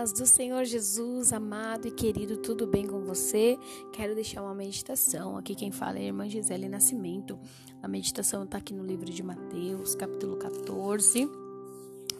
paz 0.00 0.12
do 0.12 0.24
Senhor 0.24 0.64
Jesus, 0.64 1.30
amado 1.30 1.86
e 1.86 1.90
querido, 1.90 2.38
tudo 2.38 2.66
bem 2.66 2.86
com 2.86 3.00
você? 3.00 3.58
Quero 3.92 4.14
deixar 4.14 4.42
uma 4.42 4.54
meditação. 4.54 5.36
Aqui 5.36 5.54
quem 5.54 5.70
fala 5.70 5.98
é 5.98 6.00
a 6.00 6.04
irmã 6.04 6.26
Gisele 6.26 6.70
Nascimento. 6.70 7.38
A 7.82 7.86
meditação 7.86 8.44
está 8.44 8.56
aqui 8.56 8.72
no 8.72 8.82
livro 8.82 9.04
de 9.04 9.22
Mateus, 9.22 9.94
capítulo 9.94 10.38
14, 10.38 11.28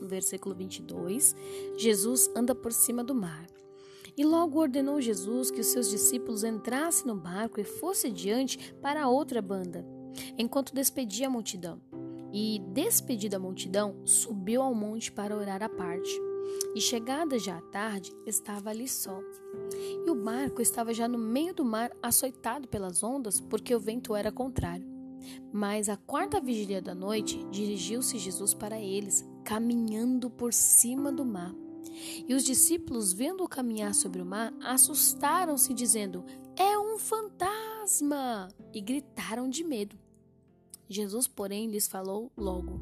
versículo 0.02 0.54
22. 0.54 1.34
Jesus 1.78 2.30
anda 2.36 2.54
por 2.54 2.70
cima 2.70 3.02
do 3.02 3.14
mar. 3.14 3.46
E 4.14 4.26
logo 4.26 4.60
ordenou 4.60 5.00
Jesus 5.00 5.50
que 5.50 5.62
os 5.62 5.68
seus 5.68 5.88
discípulos 5.88 6.44
entrassem 6.44 7.06
no 7.06 7.16
barco 7.16 7.58
e 7.58 7.64
fossem 7.64 8.10
adiante 8.10 8.74
para 8.82 9.04
a 9.04 9.08
outra 9.08 9.40
banda, 9.40 9.86
enquanto 10.36 10.74
despedia 10.74 11.28
a 11.28 11.30
multidão. 11.30 11.80
E, 12.30 12.60
despedida 12.74 13.38
a 13.38 13.40
multidão, 13.40 14.02
subiu 14.04 14.60
ao 14.60 14.74
monte 14.74 15.10
para 15.10 15.34
orar 15.34 15.62
à 15.62 15.68
parte. 15.70 16.29
E 16.74 16.80
chegada 16.80 17.38
já 17.38 17.58
a 17.58 17.62
tarde, 17.62 18.12
estava 18.24 18.70
ali 18.70 18.86
só. 18.86 19.20
E 20.06 20.10
o 20.10 20.14
barco 20.14 20.62
estava 20.62 20.94
já 20.94 21.08
no 21.08 21.18
meio 21.18 21.52
do 21.52 21.64
mar, 21.64 21.90
açoitado 22.02 22.68
pelas 22.68 23.02
ondas, 23.02 23.40
porque 23.40 23.74
o 23.74 23.80
vento 23.80 24.14
era 24.14 24.30
contrário. 24.30 24.88
Mas 25.52 25.88
à 25.88 25.96
quarta 25.96 26.40
vigília 26.40 26.80
da 26.80 26.94
noite, 26.94 27.44
dirigiu-se 27.50 28.18
Jesus 28.18 28.54
para 28.54 28.80
eles, 28.80 29.26
caminhando 29.44 30.30
por 30.30 30.52
cima 30.52 31.12
do 31.12 31.24
mar. 31.24 31.54
E 32.26 32.34
os 32.34 32.44
discípulos, 32.44 33.12
vendo-o 33.12 33.48
caminhar 33.48 33.94
sobre 33.94 34.22
o 34.22 34.26
mar, 34.26 34.54
assustaram-se, 34.62 35.74
dizendo: 35.74 36.24
É 36.56 36.78
um 36.78 36.98
fantasma! 36.98 38.48
E 38.72 38.80
gritaram 38.80 39.48
de 39.50 39.64
medo. 39.64 39.98
Jesus, 40.88 41.26
porém, 41.26 41.70
lhes 41.70 41.86
falou 41.86 42.32
logo: 42.36 42.80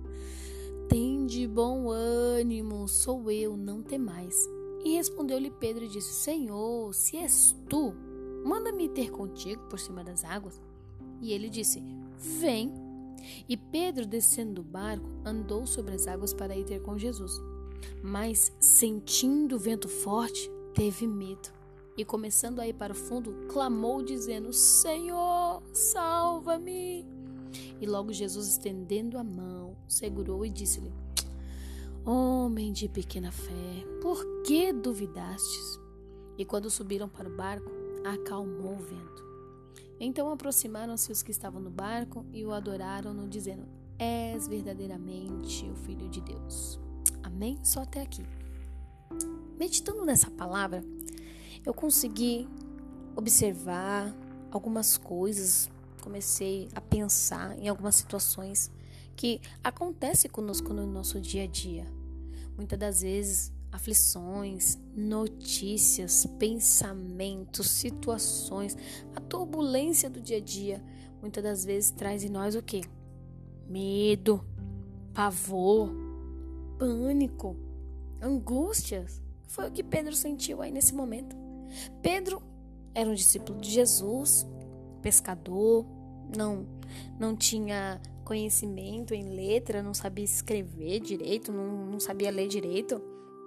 Tende 1.29 1.47
bom 1.47 1.91
ânimo, 1.91 2.89
sou 2.89 3.31
eu, 3.31 3.55
não 3.55 3.83
temais. 3.83 4.48
E 4.83 4.97
respondeu-lhe 4.97 5.51
Pedro 5.51 5.85
e 5.85 5.89
disse: 5.89 6.11
Senhor, 6.11 6.95
se 6.95 7.19
és 7.19 7.55
tu, 7.69 7.93
manda-me 8.47 8.89
ter 8.89 9.11
contigo 9.11 9.62
por 9.69 9.79
cima 9.79 10.03
das 10.03 10.25
águas. 10.25 10.59
E 11.20 11.35
ele 11.35 11.51
disse: 11.51 11.83
Vem. 12.41 12.73
E 13.47 13.59
Pedro, 13.59 14.07
descendo 14.07 14.55
do 14.55 14.62
barco, 14.62 15.07
andou 15.23 15.67
sobre 15.67 15.95
as 15.95 16.07
águas 16.07 16.33
para 16.33 16.57
ir 16.57 16.65
ter 16.65 16.81
com 16.81 16.97
Jesus. 16.97 17.33
Mas, 18.03 18.51
sentindo 18.59 19.57
o 19.57 19.59
vento 19.59 19.87
forte, 19.87 20.51
teve 20.73 21.07
medo. 21.07 21.51
E 21.95 22.07
começando 22.07 22.59
a 22.59 22.67
ir 22.67 22.73
para 22.73 22.95
o 22.95 22.97
fundo, 22.97 23.47
clamou, 23.48 24.01
dizendo: 24.01 24.51
Senhor, 24.51 25.63
salva-me. 25.75 27.07
E 27.79 27.85
logo 27.87 28.15
Jesus, 28.15 28.48
estendendo 28.48 29.19
a 29.19 29.23
mão, 29.23 29.77
segurou 29.87 30.47
e 30.47 30.48
disse-lhe: 30.48 30.91
Homem 32.11 32.73
de 32.73 32.89
pequena 32.89 33.31
fé, 33.31 33.84
por 34.01 34.25
que 34.42 34.73
duvidastes? 34.73 35.78
E 36.39 36.45
quando 36.47 36.70
subiram 36.70 37.06
para 37.06 37.28
o 37.28 37.37
barco, 37.37 37.70
acalmou 38.03 38.77
o 38.77 38.83
vento. 38.83 39.23
Então 40.01 40.31
aproximaram-se 40.31 41.12
os 41.12 41.23
que 41.23 41.31
estavam 41.31 41.61
no 41.61 41.69
barco 41.69 42.25
e 42.33 42.47
o 42.47 42.53
adoraram-no, 42.55 43.29
dizendo: 43.29 43.69
És 43.98 44.48
verdadeiramente 44.48 45.69
o 45.69 45.75
Filho 45.75 46.09
de 46.09 46.23
Deus. 46.23 46.81
Amém? 47.23 47.59
Só 47.62 47.83
até 47.83 48.01
aqui. 48.01 48.25
Meditando 49.59 50.03
nessa 50.06 50.31
palavra, 50.31 50.83
eu 51.62 51.75
consegui 51.75 52.48
observar 53.14 54.17
algumas 54.51 54.97
coisas 54.97 55.69
comecei 56.01 56.69
a 56.75 56.81
pensar 56.81 57.59
em 57.59 57.69
algumas 57.69 57.97
situações 57.97 58.70
que 59.14 59.42
acontecem 59.62 60.31
conosco 60.31 60.73
no 60.73 60.86
nosso 60.86 61.20
dia 61.20 61.45
a 61.45 61.47
dia. 61.47 61.98
Muitas 62.59 62.77
das 62.77 63.03
vezes, 63.03 63.53
aflições, 63.70 64.77
notícias, 64.97 66.27
pensamentos, 66.41 67.70
situações, 67.70 68.77
a 69.14 69.20
turbulência 69.20 70.11
do 70.11 70.20
dia 70.20 70.39
a 70.39 70.41
dia, 70.41 70.83
muitas 71.23 71.45
das 71.45 71.64
vezes 71.64 71.92
traz 71.92 72.24
em 72.24 72.29
nós 72.29 72.57
o 72.57 72.63
que? 72.63 72.80
Medo, 73.69 74.45
pavor, 75.14 75.89
pânico, 76.80 77.57
angústias. 78.20 79.23
Foi 79.46 79.69
o 79.69 79.73
que 79.73 79.85
Pedro 79.85 80.17
sentiu 80.17 80.61
aí 80.61 80.73
nesse 80.73 80.92
momento. 80.92 81.36
Pedro 82.02 82.42
era 82.92 83.08
um 83.08 83.14
discípulo 83.14 83.61
de 83.61 83.70
Jesus, 83.70 84.45
pescador, 85.01 85.86
não 86.36 86.66
não 87.18 87.36
tinha 87.36 88.00
conhecimento 88.24 89.14
em 89.14 89.34
letra, 89.34 89.83
não 89.83 89.94
sabia 89.94 90.24
escrever 90.24 91.00
direito, 91.00 91.52
não, 91.52 91.86
não 91.86 92.00
sabia 92.00 92.30
ler 92.30 92.48
direito, 92.48 93.00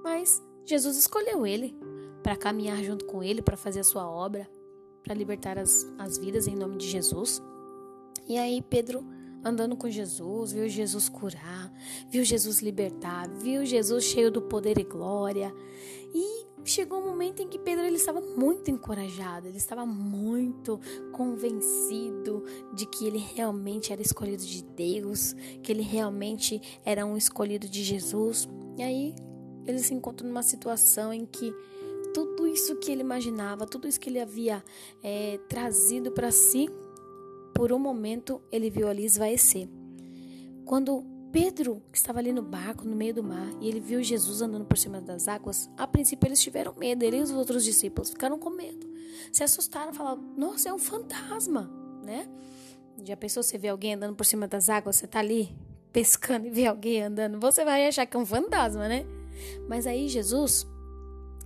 mas 0.03 0.41
Jesus 0.65 0.97
escolheu 0.97 1.45
ele 1.45 1.75
para 2.23 2.35
caminhar 2.35 2.83
junto 2.83 3.05
com 3.05 3.23
ele, 3.23 3.41
para 3.41 3.57
fazer 3.57 3.79
a 3.79 3.83
sua 3.83 4.09
obra, 4.09 4.49
para 5.03 5.13
libertar 5.13 5.57
as, 5.57 5.85
as 5.97 6.17
vidas 6.17 6.47
em 6.47 6.55
nome 6.55 6.77
de 6.77 6.87
Jesus. 6.87 7.41
E 8.27 8.37
aí 8.37 8.61
Pedro 8.61 9.03
andando 9.43 9.75
com 9.75 9.89
Jesus, 9.89 10.51
viu 10.51 10.67
Jesus 10.69 11.09
curar, 11.09 11.71
viu 12.09 12.23
Jesus 12.23 12.61
libertar, 12.61 13.27
viu 13.27 13.65
Jesus 13.65 14.03
cheio 14.03 14.31
do 14.31 14.41
poder 14.41 14.77
e 14.77 14.83
glória. 14.83 15.53
E 16.13 16.45
chegou 16.66 16.99
um 16.99 17.05
momento 17.05 17.41
em 17.41 17.47
que 17.47 17.57
Pedro 17.57 17.85
ele 17.85 17.95
estava 17.95 18.19
muito 18.22 18.69
encorajado, 18.69 19.47
ele 19.47 19.57
estava 19.57 19.85
muito 19.85 20.79
convencido 21.11 22.44
de 22.73 22.85
que 22.85 23.07
ele 23.07 23.17
realmente 23.17 23.94
era 23.94 24.01
escolhido 24.01 24.44
de 24.44 24.63
Deus, 24.63 25.33
que 25.63 25.72
ele 25.72 25.81
realmente 25.81 26.61
era 26.85 27.05
um 27.05 27.16
escolhido 27.16 27.67
de 27.67 27.83
Jesus. 27.83 28.47
E 28.77 28.83
aí 28.83 29.16
ele 29.66 29.79
se 29.79 29.94
encontra 29.94 30.27
numa 30.27 30.44
situação 30.44 31.13
em 31.13 31.25
que 31.25 31.53
tudo 32.13 32.45
isso 32.45 32.75
que 32.75 32.91
ele 32.91 33.01
imaginava, 33.01 33.66
tudo 33.66 33.88
isso 33.88 33.99
que 33.99 34.09
ele 34.09 34.19
havia 34.19 34.63
é, 35.01 35.39
trazido 35.47 36.11
para 36.11 36.31
si, 36.31 36.69
por 37.53 37.72
um 37.72 37.79
momento 37.79 38.41
ele 38.51 38.69
viu 38.69 38.88
ali 38.88 39.05
esvaecer. 39.05 39.69
Quando 40.66 41.05
Pedro, 41.31 41.81
que 41.91 41.97
estava 41.97 42.19
ali 42.19 42.33
no 42.33 42.41
barco, 42.41 42.85
no 42.85 42.95
meio 42.95 43.13
do 43.13 43.23
mar, 43.23 43.47
e 43.61 43.67
ele 43.67 43.79
viu 43.79 44.03
Jesus 44.03 44.41
andando 44.41 44.65
por 44.65 44.77
cima 44.77 44.99
das 44.99 45.27
águas, 45.27 45.69
a 45.77 45.87
princípio 45.87 46.27
eles 46.27 46.41
tiveram 46.41 46.73
medo, 46.75 47.03
ele 47.03 47.17
e 47.17 47.21
os 47.21 47.31
outros 47.31 47.63
discípulos 47.63 48.09
ficaram 48.09 48.37
com 48.37 48.49
medo. 48.49 48.85
Se 49.31 49.43
assustaram, 49.43 49.93
falaram: 49.93 50.21
Nossa, 50.35 50.69
é 50.69 50.73
um 50.73 50.79
fantasma, 50.79 51.71
né? 52.03 52.27
Já 53.03 53.15
pensou 53.15 53.41
você 53.41 53.57
ver 53.57 53.69
alguém 53.69 53.93
andando 53.93 54.15
por 54.15 54.25
cima 54.25 54.47
das 54.47 54.69
águas, 54.69 54.97
você 54.97 55.07
tá 55.07 55.19
ali 55.19 55.55
pescando 55.93 56.47
e 56.47 56.49
vê 56.49 56.67
alguém 56.67 57.03
andando, 57.03 57.39
você 57.39 57.63
vai 57.63 57.87
achar 57.87 58.05
que 58.05 58.15
é 58.15 58.19
um 58.19 58.25
fantasma, 58.25 58.87
né? 58.87 59.05
Mas 59.67 59.87
aí 59.87 60.07
Jesus, 60.07 60.67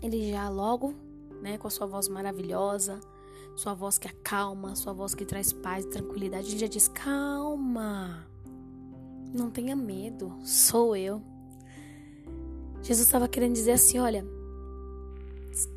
ele 0.01 0.31
já 0.31 0.49
logo, 0.49 0.93
né, 1.41 1.57
com 1.57 1.67
a 1.67 1.71
sua 1.71 1.85
voz 1.85 2.07
maravilhosa, 2.07 2.99
sua 3.55 3.73
voz 3.73 3.97
que 3.97 4.07
acalma, 4.07 4.75
sua 4.75 4.93
voz 4.93 5.15
que 5.15 5.25
traz 5.25 5.53
paz 5.53 5.85
e 5.85 5.89
tranquilidade, 5.89 6.49
ele 6.49 6.59
já 6.59 6.67
diz: 6.67 6.87
Calma. 6.87 8.34
Não 9.35 9.51
tenha 9.51 9.75
medo, 9.75 10.33
sou 10.45 10.95
eu. 10.95 11.21
Jesus 12.81 13.05
estava 13.05 13.27
querendo 13.27 13.51
dizer 13.51 13.71
assim: 13.71 13.99
olha, 13.99 14.25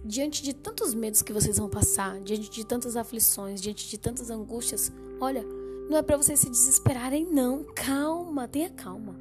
diante 0.04 0.44
de 0.44 0.54
tantos 0.54 0.94
medos 0.94 1.22
que 1.22 1.32
vocês 1.32 1.58
vão 1.58 1.68
passar, 1.68 2.20
diante 2.20 2.48
de 2.48 2.64
tantas 2.64 2.96
aflições, 2.96 3.60
diante 3.60 3.88
de 3.88 3.98
tantas 3.98 4.30
angústias, 4.30 4.92
olha, 5.20 5.44
não 5.90 5.98
é 5.98 6.02
para 6.02 6.16
vocês 6.16 6.38
se 6.38 6.48
desesperarem, 6.48 7.26
não. 7.26 7.64
Calma, 7.74 8.46
tenha 8.46 8.70
calma. 8.70 9.18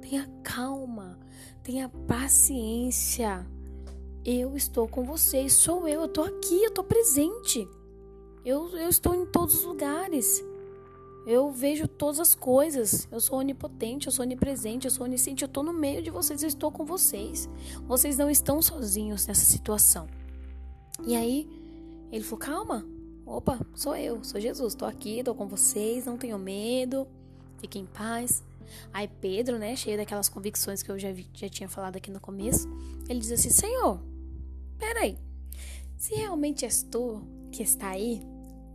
Tenha 0.00 0.28
calma, 0.42 1.16
tenha 1.62 1.88
paciência. 1.88 3.46
Eu 4.24 4.56
estou 4.56 4.88
com 4.88 5.04
vocês, 5.04 5.52
sou 5.52 5.86
eu, 5.86 6.00
eu 6.00 6.06
estou 6.06 6.24
aqui, 6.24 6.64
eu 6.64 6.68
estou 6.68 6.82
presente. 6.82 7.68
Eu, 8.44 8.70
eu 8.70 8.88
estou 8.88 9.14
em 9.14 9.24
todos 9.26 9.54
os 9.54 9.64
lugares. 9.64 10.42
Eu 11.28 11.50
vejo 11.50 11.86
todas 11.86 12.18
as 12.18 12.34
coisas. 12.34 13.06
Eu 13.12 13.20
sou 13.20 13.38
onipotente, 13.38 14.06
eu 14.06 14.12
sou 14.12 14.24
onipresente, 14.24 14.86
eu 14.86 14.90
sou 14.90 15.04
onisciente. 15.04 15.44
Eu 15.44 15.46
estou 15.46 15.62
no 15.62 15.74
meio 15.74 16.02
de 16.02 16.08
vocês, 16.08 16.42
eu 16.42 16.48
estou 16.48 16.72
com 16.72 16.86
vocês. 16.86 17.46
Vocês 17.86 18.16
não 18.16 18.30
estão 18.30 18.62
sozinhos 18.62 19.26
nessa 19.26 19.44
situação. 19.44 20.08
E 21.06 21.14
aí, 21.14 21.46
ele 22.10 22.24
falou: 22.24 22.38
calma, 22.38 22.86
opa, 23.26 23.60
sou 23.74 23.94
eu, 23.94 24.24
sou 24.24 24.40
Jesus, 24.40 24.72
estou 24.72 24.88
aqui, 24.88 25.18
estou 25.18 25.34
com 25.34 25.46
vocês, 25.46 26.06
não 26.06 26.16
tenham 26.16 26.38
medo, 26.38 27.06
fiquem 27.58 27.82
em 27.82 27.86
paz. 27.86 28.42
Aí 28.90 29.06
Pedro, 29.06 29.58
né, 29.58 29.76
cheio 29.76 29.98
daquelas 29.98 30.30
convicções 30.30 30.82
que 30.82 30.90
eu 30.90 30.98
já, 30.98 31.12
vi, 31.12 31.26
já 31.34 31.48
tinha 31.50 31.68
falado 31.68 31.96
aqui 31.96 32.10
no 32.10 32.20
começo, 32.20 32.66
ele 33.06 33.20
diz 33.20 33.32
assim: 33.32 33.50
Senhor, 33.50 34.00
peraí, 34.78 35.18
se 35.94 36.14
realmente 36.14 36.64
és 36.64 36.82
tu 36.82 37.20
que 37.52 37.62
está 37.62 37.90
aí, 37.90 38.22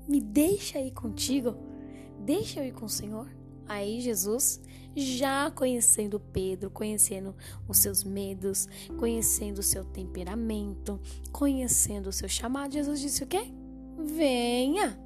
me 0.08 0.22
deixa 0.22 0.80
ir 0.80 0.92
contigo 0.92 1.73
Deixa 2.24 2.60
eu 2.60 2.66
ir 2.66 2.74
com 2.74 2.86
o 2.86 2.90
Senhor. 2.90 3.28
Aí 3.68 4.02
Jesus, 4.02 4.62
já 4.96 5.50
conhecendo 5.52 6.20
Pedro, 6.20 6.70
conhecendo 6.70 7.36
os 7.68 7.78
seus 7.78 8.04
medos, 8.04 8.68
conhecendo 8.98 9.60
o 9.60 9.64
seu 9.64 9.84
temperamento, 9.86 11.00
conhecendo 11.32 12.08
o 12.08 12.14
seu 12.14 12.28
chamado, 12.28 12.74
Jesus 12.74 13.00
disse 13.00 13.24
o 13.24 13.28
quê? 13.28 13.54
Venha. 13.98 15.00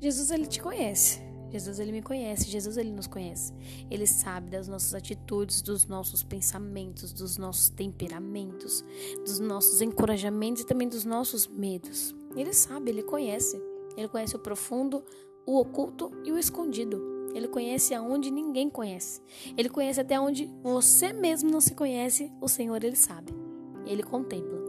Jesus 0.00 0.30
ele 0.30 0.46
te 0.46 0.60
conhece. 0.60 1.20
Jesus 1.50 1.78
ele 1.78 1.92
me 1.92 2.00
conhece, 2.00 2.48
Jesus 2.48 2.78
ele 2.78 2.90
nos 2.90 3.06
conhece. 3.06 3.52
Ele 3.90 4.06
sabe 4.06 4.50
das 4.50 4.66
nossas 4.66 4.94
atitudes, 4.94 5.60
dos 5.60 5.86
nossos 5.86 6.22
pensamentos, 6.22 7.12
dos 7.12 7.36
nossos 7.36 7.68
temperamentos, 7.68 8.82
dos 9.18 9.38
nossos 9.38 9.82
encorajamentos 9.82 10.62
e 10.62 10.66
também 10.66 10.88
dos 10.88 11.04
nossos 11.04 11.46
medos. 11.46 12.14
Ele 12.34 12.54
sabe, 12.54 12.90
ele 12.90 13.02
conhece. 13.02 13.60
Ele 13.94 14.08
conhece 14.08 14.34
o 14.34 14.38
profundo, 14.38 15.04
o 15.46 15.58
oculto 15.58 16.12
e 16.24 16.32
o 16.32 16.38
escondido. 16.38 17.00
Ele 17.34 17.48
conhece 17.48 17.94
aonde 17.94 18.30
ninguém 18.30 18.68
conhece. 18.68 19.20
Ele 19.56 19.68
conhece 19.68 20.00
até 20.00 20.20
onde 20.20 20.50
você 20.62 21.12
mesmo 21.12 21.50
não 21.50 21.60
se 21.60 21.74
conhece, 21.74 22.30
o 22.40 22.48
Senhor 22.48 22.82
ele 22.84 22.96
sabe. 22.96 23.32
Ele 23.86 24.02
contempla. 24.02 24.60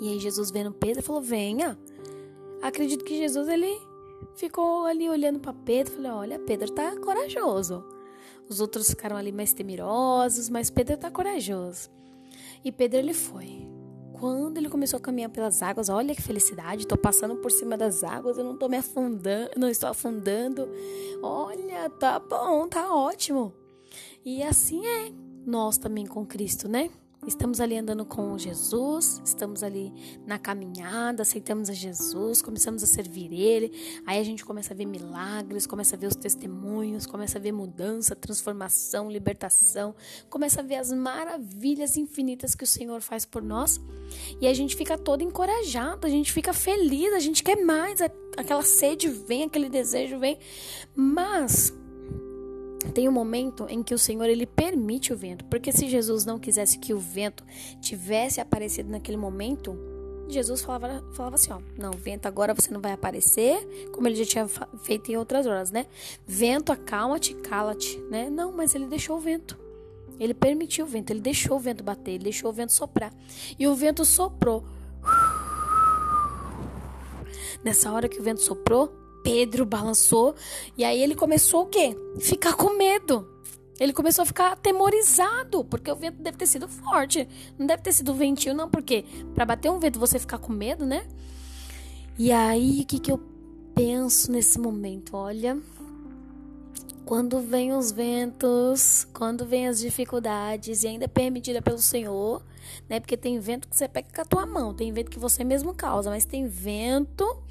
E 0.00 0.08
aí 0.08 0.18
Jesus 0.18 0.50
vendo 0.50 0.72
Pedro 0.72 1.02
falou: 1.02 1.22
"Venha". 1.22 1.78
Acredito 2.62 3.04
que 3.04 3.16
Jesus 3.16 3.48
ele 3.48 3.70
ficou 4.34 4.86
ali 4.86 5.08
olhando 5.08 5.38
para 5.38 5.52
Pedro, 5.52 5.92
falou: 5.92 6.20
"Olha, 6.20 6.38
Pedro 6.38 6.70
tá 6.72 6.96
corajoso". 6.96 7.84
Os 8.48 8.60
outros 8.60 8.88
ficaram 8.88 9.16
ali 9.16 9.32
mais 9.32 9.52
temerosos, 9.52 10.48
mas 10.48 10.70
Pedro 10.70 10.96
tá 10.96 11.10
corajoso. 11.10 11.90
E 12.64 12.70
Pedro 12.70 12.98
ele 12.98 13.14
foi. 13.14 13.65
Quando 14.18 14.56
ele 14.56 14.70
começou 14.70 14.96
a 14.96 15.00
caminhar 15.00 15.30
pelas 15.30 15.60
águas, 15.62 15.90
olha 15.90 16.14
que 16.14 16.22
felicidade, 16.22 16.82
estou 16.82 16.96
passando 16.96 17.36
por 17.36 17.50
cima 17.50 17.76
das 17.76 18.02
águas, 18.02 18.38
eu 18.38 18.44
não 18.44 18.54
estou 18.54 18.68
me 18.68 18.78
afundando, 18.78 19.50
não 19.56 19.68
estou 19.68 19.90
afundando. 19.90 20.68
Olha, 21.22 21.90
tá 21.90 22.18
bom, 22.18 22.66
tá 22.66 22.94
ótimo. 22.94 23.52
E 24.24 24.42
assim 24.42 24.86
é 24.86 25.12
nós 25.44 25.76
também 25.76 26.06
com 26.06 26.24
Cristo, 26.24 26.66
né? 26.66 26.90
Estamos 27.26 27.60
ali 27.60 27.76
andando 27.76 28.04
com 28.04 28.38
Jesus, 28.38 29.20
estamos 29.24 29.64
ali 29.64 29.92
na 30.24 30.38
caminhada, 30.38 31.22
aceitamos 31.22 31.68
a 31.68 31.72
Jesus, 31.72 32.40
começamos 32.40 32.84
a 32.84 32.86
servir 32.86 33.32
Ele. 33.32 33.72
Aí 34.06 34.20
a 34.20 34.22
gente 34.22 34.44
começa 34.44 34.72
a 34.72 34.76
ver 34.76 34.86
milagres, 34.86 35.66
começa 35.66 35.96
a 35.96 35.98
ver 35.98 36.06
os 36.06 36.14
testemunhos, 36.14 37.04
começa 37.04 37.38
a 37.38 37.40
ver 37.40 37.50
mudança, 37.50 38.14
transformação, 38.14 39.10
libertação, 39.10 39.92
começa 40.30 40.60
a 40.60 40.62
ver 40.62 40.76
as 40.76 40.92
maravilhas 40.92 41.96
infinitas 41.96 42.54
que 42.54 42.62
o 42.62 42.66
Senhor 42.66 43.00
faz 43.00 43.24
por 43.24 43.42
nós. 43.42 43.80
E 44.40 44.46
a 44.46 44.54
gente 44.54 44.76
fica 44.76 44.96
todo 44.96 45.22
encorajado, 45.22 46.06
a 46.06 46.10
gente 46.10 46.32
fica 46.32 46.52
feliz, 46.52 47.12
a 47.12 47.18
gente 47.18 47.42
quer 47.42 47.56
mais, 47.56 48.00
aquela 48.36 48.62
sede 48.62 49.08
vem, 49.08 49.42
aquele 49.42 49.68
desejo 49.68 50.20
vem. 50.20 50.38
Mas 50.94 51.72
tem 52.96 53.10
um 53.10 53.12
momento 53.12 53.66
em 53.68 53.82
que 53.82 53.92
o 53.92 53.98
Senhor 53.98 54.24
ele 54.24 54.46
permite 54.46 55.12
o 55.12 55.16
vento, 55.18 55.44
porque 55.44 55.70
se 55.70 55.86
Jesus 55.86 56.24
não 56.24 56.38
quisesse 56.38 56.78
que 56.78 56.94
o 56.94 56.98
vento 56.98 57.44
tivesse 57.78 58.40
aparecido 58.40 58.90
naquele 58.90 59.18
momento, 59.18 59.78
Jesus 60.30 60.62
falava, 60.62 61.04
falava 61.12 61.34
assim, 61.34 61.52
ó, 61.52 61.60
não, 61.76 61.90
vento 61.90 62.24
agora 62.24 62.54
você 62.54 62.72
não 62.72 62.80
vai 62.80 62.92
aparecer, 62.92 63.90
como 63.92 64.08
ele 64.08 64.16
já 64.16 64.24
tinha 64.24 64.48
feito 64.82 65.12
em 65.12 65.16
outras 65.18 65.46
horas, 65.46 65.70
né? 65.70 65.84
Vento, 66.26 66.72
acalma-te, 66.72 67.34
cala-te, 67.34 67.98
né? 68.10 68.30
Não, 68.30 68.50
mas 68.50 68.74
ele 68.74 68.86
deixou 68.86 69.18
o 69.18 69.20
vento. 69.20 69.58
Ele 70.18 70.32
permitiu 70.32 70.86
o 70.86 70.88
vento, 70.88 71.10
ele 71.10 71.20
deixou 71.20 71.58
o 71.58 71.60
vento 71.60 71.84
bater, 71.84 72.12
ele 72.12 72.24
deixou 72.24 72.48
o 72.48 72.54
vento 72.54 72.72
soprar. 72.72 73.12
E 73.58 73.66
o 73.66 73.74
vento 73.74 74.06
soprou. 74.06 74.64
Nessa 77.62 77.92
hora 77.92 78.08
que 78.08 78.18
o 78.18 78.22
vento 78.22 78.40
soprou, 78.40 78.90
Pedro 79.26 79.66
balançou 79.66 80.36
e 80.78 80.84
aí 80.84 81.02
ele 81.02 81.16
começou 81.16 81.64
o 81.64 81.66
quê? 81.66 81.96
Ficar 82.20 82.54
com 82.54 82.76
medo. 82.78 83.28
Ele 83.80 83.92
começou 83.92 84.22
a 84.22 84.26
ficar 84.26 84.52
atemorizado, 84.52 85.64
porque 85.64 85.90
o 85.90 85.96
vento 85.96 86.22
deve 86.22 86.38
ter 86.38 86.46
sido 86.46 86.68
forte. 86.68 87.28
Não 87.58 87.66
deve 87.66 87.82
ter 87.82 87.92
sido 87.92 88.14
ventinho, 88.14 88.54
não, 88.54 88.70
porque 88.70 89.04
para 89.34 89.44
bater 89.44 89.68
um 89.68 89.80
vento 89.80 89.98
você 89.98 90.20
ficar 90.20 90.38
com 90.38 90.52
medo, 90.52 90.86
né? 90.86 91.04
E 92.16 92.30
aí, 92.30 92.82
o 92.82 92.86
que, 92.86 93.00
que 93.00 93.10
eu 93.10 93.20
penso 93.74 94.30
nesse 94.30 94.60
momento? 94.60 95.16
Olha, 95.16 95.60
quando 97.04 97.40
vem 97.40 97.72
os 97.72 97.90
ventos, 97.90 99.08
quando 99.12 99.44
vem 99.44 99.66
as 99.66 99.80
dificuldades, 99.80 100.84
e 100.84 100.86
ainda 100.86 101.06
é 101.06 101.08
permitida 101.08 101.60
pelo 101.60 101.78
Senhor, 101.78 102.44
né? 102.88 103.00
Porque 103.00 103.16
tem 103.16 103.40
vento 103.40 103.66
que 103.66 103.76
você 103.76 103.88
pega 103.88 104.08
com 104.14 104.20
a 104.20 104.24
tua 104.24 104.46
mão, 104.46 104.72
tem 104.72 104.92
vento 104.92 105.10
que 105.10 105.18
você 105.18 105.42
mesmo 105.42 105.74
causa, 105.74 106.10
mas 106.10 106.24
tem 106.24 106.46
vento 106.46 107.42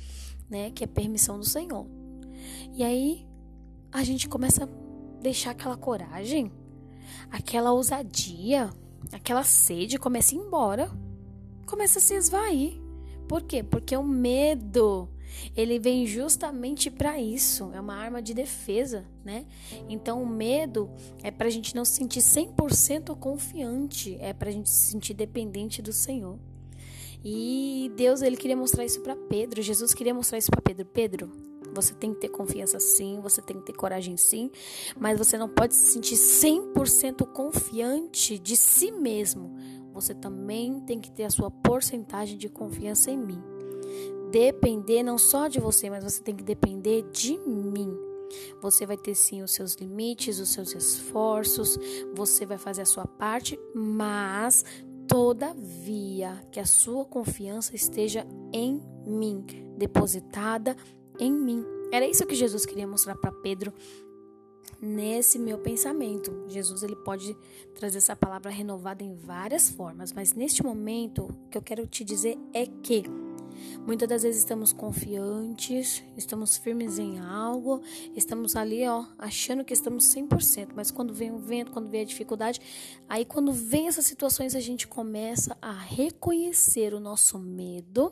né? 0.50 0.72
Que 0.72 0.84
é 0.84 0.88
permissão 0.88 1.40
do 1.40 1.46
Senhor. 1.46 1.88
E 2.74 2.84
aí 2.84 3.28
a 3.92 4.04
gente 4.04 4.28
começa 4.28 4.66
a 4.66 5.22
deixar 5.22 5.52
aquela 5.52 5.78
coragem, 5.78 6.52
aquela 7.32 7.72
ousadia, 7.72 8.70
aquela 9.12 9.44
sede 9.44 9.98
começa 9.98 10.36
a 10.36 10.38
ir 10.38 10.42
embora, 10.42 10.92
começa 11.66 12.00
a 12.00 12.02
se 12.02 12.14
esvair. 12.14 12.82
Por 13.28 13.42
quê? 13.42 13.64
Porque 13.64 13.96
o 13.98 14.04
medo, 14.04 15.10
ele 15.56 15.80
vem 15.80 16.06
justamente 16.06 16.92
para 16.92 17.20
isso, 17.20 17.72
é 17.74 17.80
uma 17.80 17.96
arma 17.96 18.22
de 18.22 18.34
defesa, 18.34 19.06
né? 19.24 19.46
Então 19.90 20.22
o 20.22 20.28
medo 20.28 20.90
é 21.24 21.32
para 21.32 21.48
a 21.48 21.50
gente 21.50 21.76
não 21.76 21.84
se 21.84 21.94
sentir 21.94 22.20
100% 22.20 23.18
confiante, 23.18 24.16
é 24.20 24.32
para 24.32 24.50
a 24.50 24.52
gente 24.52 24.70
se 24.70 24.92
sentir 24.92 25.14
dependente 25.14 25.82
do 25.82 25.92
Senhor. 25.92 26.38
E 27.28 27.92
Deus 27.96 28.22
ele 28.22 28.38
queria 28.38 28.56
mostrar 28.56 28.86
isso 28.86 29.02
para 29.02 29.16
Pedro. 29.16 29.60
Jesus 29.60 29.96
queria 29.96 30.14
mostrar 30.14 30.38
isso 30.38 30.52
para 30.52 30.62
Pedro. 30.62 30.86
Pedro, 30.86 31.32
você 31.74 31.92
tem 31.96 32.14
que 32.14 32.20
ter 32.22 32.30
confiança 32.30 32.80
sim, 32.80 33.20
você 33.20 33.42
tem 33.42 33.58
que 33.58 33.66
ter 33.66 33.74
coragem 33.74 34.16
sim, 34.16 34.52
mas 34.96 35.18
você 35.18 35.36
não 35.36 35.50
pode 35.50 35.74
se 35.74 35.94
sentir 35.94 36.16
100% 36.16 37.26
confiante 37.34 38.38
de 38.38 38.56
si 38.56 38.92
mesmo. 38.92 39.58
Você 39.92 40.14
também 40.14 40.80
tem 40.82 41.00
que 41.00 41.10
ter 41.10 41.24
a 41.24 41.30
sua 41.32 41.50
porcentagem 41.50 42.38
de 42.38 42.48
confiança 42.48 43.10
em 43.10 43.18
mim. 43.18 43.42
Depender 44.30 45.02
não 45.02 45.18
só 45.18 45.48
de 45.48 45.60
você, 45.60 45.90
mas 45.90 46.04
você 46.04 46.22
tem 46.22 46.36
que 46.36 46.44
depender 46.44 47.10
de 47.12 47.40
mim. 47.40 47.98
Você 48.62 48.86
vai 48.86 48.98
ter 48.98 49.16
sim 49.16 49.42
os 49.42 49.54
seus 49.54 49.76
limites, 49.76 50.40
os 50.40 50.50
seus 50.50 50.74
esforços, 50.74 51.78
você 52.14 52.46
vai 52.46 52.58
fazer 52.58 52.82
a 52.82 52.86
sua 52.86 53.06
parte, 53.06 53.60
mas 53.74 54.66
Todavia, 55.08 56.46
que 56.52 56.60
a 56.60 56.66
sua 56.66 57.06
confiança 57.06 57.76
esteja 57.76 58.26
em 58.52 58.82
mim, 59.06 59.46
depositada 59.78 60.76
em 61.20 61.32
mim. 61.32 61.64
Era 61.92 62.08
isso 62.08 62.26
que 62.26 62.36
Jesus 62.36 62.66
queria 62.66 62.88
mostrar 62.88 63.16
para 63.16 63.32
Pedro 63.32 63.74
nesse 64.82 65.40
meu 65.40 65.58
pensamento. 65.58 66.46
Jesus 66.48 66.84
ele 66.84 66.96
pode 66.96 67.36
trazer 67.74 68.00
essa 68.00 68.16
palavra 68.16 68.52
renovada 68.52 69.04
em 69.04 69.14
várias 69.16 69.70
formas, 69.70 70.12
mas 70.12 70.34
neste 70.34 70.64
momento 70.64 71.26
o 71.26 71.50
que 71.50 71.58
eu 71.58 71.62
quero 71.62 71.88
te 71.88 72.04
dizer 72.04 72.38
é 72.54 72.66
que 72.66 73.04
Muitas 73.86 74.08
das 74.08 74.24
vezes 74.24 74.40
estamos 74.40 74.74
confiantes, 74.74 76.04
estamos 76.18 76.58
firmes 76.58 76.98
em 76.98 77.20
algo, 77.20 77.82
estamos 78.16 78.56
ali, 78.56 78.88
ó, 78.88 79.06
achando 79.18 79.64
que 79.64 79.74
estamos 79.74 80.06
100%, 80.06 80.70
mas 80.76 80.92
quando 80.92 81.14
vem 81.14 81.32
o 81.32 81.38
vento, 81.38 81.72
quando 81.72 81.90
vem 81.90 82.02
a 82.02 82.06
dificuldade, 82.06 82.60
aí 83.08 83.26
quando 83.26 83.52
vem 83.52 83.88
essas 83.88 84.06
situações 84.06 84.56
a 84.56 84.60
gente 84.60 84.88
começa 84.88 85.58
a 85.62 85.72
reconhecer 85.72 86.94
o 86.94 87.00
nosso 87.00 87.38
medo, 87.38 88.12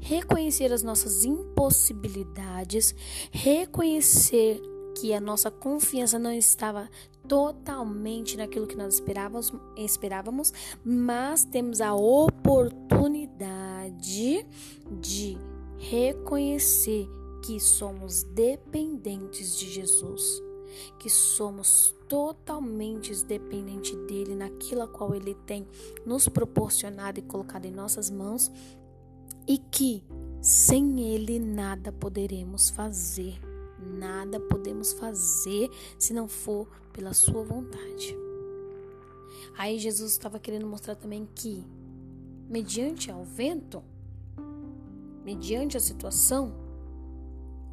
reconhecer 0.00 0.72
as 0.72 0.82
nossas 0.82 1.24
impossibilidades, 1.24 2.94
reconhecer 3.30 4.60
que 5.00 5.12
a 5.12 5.20
nossa 5.20 5.50
confiança 5.50 6.18
não 6.18 6.32
estava 6.32 6.90
totalmente 7.28 8.36
naquilo 8.36 8.66
que 8.66 8.76
nós 8.76 8.94
esperávamos, 8.94 9.52
esperávamos 9.76 10.52
mas 10.82 11.44
temos 11.44 11.80
a 11.80 11.94
oportunidade 11.94 13.17
de 15.00 15.38
reconhecer 15.78 17.08
que 17.44 17.60
somos 17.60 18.22
dependentes 18.24 19.56
de 19.58 19.70
Jesus, 19.70 20.42
que 20.98 21.08
somos 21.08 21.94
totalmente 22.08 23.14
dependentes 23.24 23.94
dele 24.06 24.34
naquilo 24.34 24.82
a 24.82 24.88
qual 24.88 25.14
ele 25.14 25.34
tem 25.46 25.66
nos 26.04 26.28
proporcionado 26.28 27.18
e 27.20 27.22
colocado 27.22 27.66
em 27.66 27.70
nossas 27.70 28.10
mãos 28.10 28.50
e 29.46 29.58
que 29.58 30.02
sem 30.40 31.00
ele 31.00 31.38
nada 31.38 31.92
poderemos 31.92 32.70
fazer 32.70 33.38
nada 33.78 34.40
podemos 34.40 34.92
fazer 34.92 35.70
se 35.98 36.12
não 36.12 36.28
for 36.28 36.68
pela 36.92 37.14
sua 37.14 37.42
vontade. 37.42 38.16
Aí 39.56 39.78
Jesus 39.78 40.12
estava 40.12 40.38
querendo 40.38 40.66
mostrar 40.66 40.94
também 40.94 41.28
que, 41.34 41.64
mediante 42.48 43.10
ao 43.10 43.24
vento, 43.24 43.82
mediante 45.24 45.76
a 45.76 45.80
situação, 45.80 46.54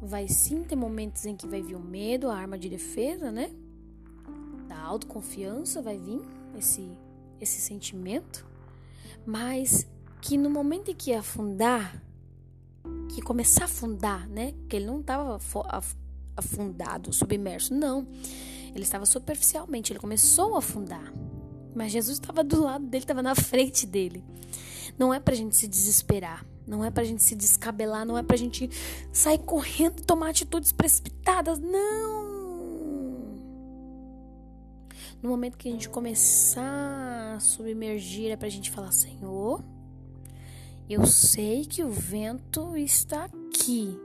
vai 0.00 0.28
sim 0.28 0.62
ter 0.62 0.76
momentos 0.76 1.24
em 1.24 1.34
que 1.34 1.46
vai 1.46 1.62
vir 1.62 1.74
o 1.74 1.80
medo, 1.80 2.28
a 2.28 2.36
arma 2.36 2.58
de 2.58 2.68
defesa, 2.68 3.32
né? 3.32 3.50
Da 4.68 4.78
autoconfiança 4.78 5.80
vai 5.80 5.96
vir 5.98 6.20
esse 6.56 6.96
esse 7.40 7.60
sentimento, 7.60 8.46
mas 9.26 9.86
que 10.22 10.38
no 10.38 10.48
momento 10.48 10.90
em 10.90 10.94
que 10.94 11.12
afundar, 11.12 12.02
que 13.14 13.20
começar 13.20 13.62
a 13.62 13.64
afundar, 13.66 14.28
né? 14.28 14.54
Que 14.68 14.76
ele 14.76 14.86
não 14.86 15.00
estava 15.00 15.38
afundado, 16.36 17.12
submerso. 17.12 17.74
Não. 17.74 18.06
Ele 18.74 18.84
estava 18.84 19.06
superficialmente, 19.06 19.92
ele 19.92 20.00
começou 20.00 20.54
a 20.54 20.58
afundar. 20.58 21.12
Mas 21.76 21.92
Jesus 21.92 22.16
estava 22.16 22.42
do 22.42 22.62
lado 22.62 22.86
dele, 22.86 23.04
estava 23.04 23.22
na 23.22 23.34
frente 23.34 23.86
dele. 23.86 24.24
Não 24.98 25.12
é 25.12 25.20
para 25.20 25.34
a 25.34 25.36
gente 25.36 25.54
se 25.54 25.68
desesperar. 25.68 26.44
Não 26.66 26.82
é 26.82 26.90
pra 26.90 27.04
gente 27.04 27.22
se 27.22 27.36
descabelar, 27.36 28.06
não 28.06 28.16
é 28.16 28.22
pra 28.22 28.36
gente 28.36 28.68
sair 29.12 29.38
correndo, 29.38 30.02
tomar 30.02 30.30
atitudes 30.30 30.72
precipitadas, 30.72 31.58
não. 31.58 32.24
No 35.22 35.28
momento 35.28 35.58
que 35.58 35.68
a 35.68 35.72
gente 35.72 35.88
começar 35.88 37.34
a 37.36 37.40
submergir, 37.40 38.30
é 38.30 38.36
pra 38.36 38.48
gente 38.48 38.70
falar: 38.70 38.90
Senhor, 38.90 39.62
eu 40.88 41.04
sei 41.06 41.66
que 41.66 41.84
o 41.84 41.90
vento 41.90 42.74
está 42.76 43.26
aqui. 43.26 43.96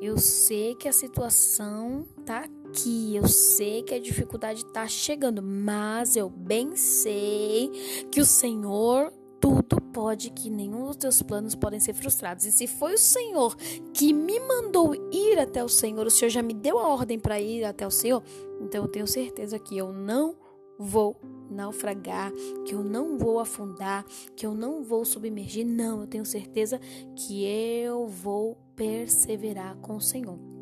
Eu 0.00 0.16
sei 0.18 0.74
que 0.74 0.88
a 0.88 0.92
situação 0.92 2.06
tá 2.24 2.48
aqui. 2.70 3.16
Eu 3.16 3.26
sei 3.26 3.82
que 3.82 3.94
a 3.94 4.00
dificuldade 4.00 4.64
tá 4.66 4.86
chegando, 4.86 5.42
mas 5.42 6.16
eu 6.16 6.30
bem 6.30 6.76
sei 6.76 7.70
que 8.10 8.20
o 8.20 8.24
Senhor 8.24 9.12
tudo 9.40 9.80
pode, 9.80 10.30
que 10.30 10.50
nenhum 10.50 10.86
dos 10.86 10.96
teus 10.96 11.22
planos 11.22 11.54
podem 11.54 11.80
ser 11.80 11.94
frustrados. 11.94 12.44
E 12.44 12.52
se 12.52 12.66
foi 12.66 12.94
o 12.94 12.98
Senhor 12.98 13.56
que 13.92 14.12
me 14.12 14.38
mandou 14.38 14.94
ir 15.12 15.38
até 15.38 15.64
o 15.64 15.68
Senhor, 15.68 16.06
o 16.06 16.10
Senhor 16.10 16.30
já 16.30 16.42
me 16.42 16.54
deu 16.54 16.78
a 16.78 16.88
ordem 16.88 17.18
para 17.18 17.40
ir 17.40 17.64
até 17.64 17.86
o 17.86 17.90
Senhor, 17.90 18.22
então 18.60 18.84
eu 18.84 18.88
tenho 18.88 19.06
certeza 19.06 19.58
que 19.58 19.76
eu 19.76 19.92
não 19.92 20.36
vou 20.78 21.16
naufragar, 21.50 22.32
que 22.64 22.74
eu 22.74 22.84
não 22.84 23.18
vou 23.18 23.40
afundar, 23.40 24.04
que 24.36 24.46
eu 24.46 24.54
não 24.54 24.82
vou 24.82 25.04
submergir. 25.04 25.66
Não, 25.66 26.02
eu 26.02 26.06
tenho 26.06 26.24
certeza 26.24 26.78
que 27.16 27.44
eu 27.44 28.06
vou 28.06 28.56
perseverar 28.76 29.76
com 29.78 29.96
o 29.96 30.00
Senhor. 30.00 30.59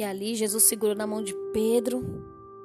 E 0.00 0.02
ali 0.02 0.34
Jesus 0.34 0.62
segurou 0.62 0.96
na 0.96 1.06
mão 1.06 1.22
de 1.22 1.34
Pedro, 1.52 2.02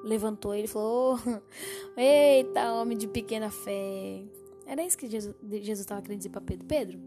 levantou 0.05 0.55
ele 0.55 0.63
e 0.63 0.67
falou: 0.69 1.19
oh, 1.19 1.41
Eita, 1.99 2.71
homem 2.71 2.97
de 2.97 3.09
pequena 3.09 3.51
fé, 3.51 4.23
era 4.65 4.81
isso 4.81 4.97
que 4.97 5.09
Jesus 5.09 5.35
estava 5.81 6.01
querendo 6.01 6.19
dizer 6.19 6.29
para 6.29 6.39
Pedro. 6.39 6.65
Pedro, 6.65 6.99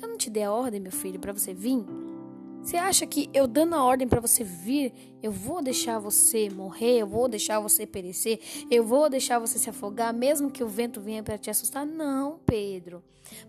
eu 0.00 0.06
não 0.06 0.16
te 0.16 0.30
dei 0.30 0.44
a 0.44 0.52
ordem, 0.52 0.78
meu 0.78 0.92
filho, 0.92 1.18
para 1.18 1.32
você 1.32 1.52
vir? 1.52 1.84
Você 2.62 2.76
acha 2.76 3.04
que 3.08 3.28
eu 3.34 3.48
dando 3.48 3.74
a 3.74 3.82
ordem 3.82 4.06
para 4.06 4.20
você 4.20 4.44
vir, 4.44 4.92
eu 5.20 5.32
vou 5.32 5.60
deixar 5.60 5.98
você 5.98 6.48
morrer, 6.48 6.98
eu 7.00 7.06
vou 7.08 7.26
deixar 7.26 7.58
você 7.58 7.84
perecer, 7.84 8.38
eu 8.70 8.84
vou 8.84 9.10
deixar 9.10 9.40
você 9.40 9.58
se 9.58 9.68
afogar, 9.68 10.14
mesmo 10.14 10.48
que 10.48 10.62
o 10.62 10.68
vento 10.68 11.00
venha 11.00 11.24
para 11.24 11.36
te 11.36 11.50
assustar? 11.50 11.84
Não, 11.84 12.38
Pedro. 12.46 13.02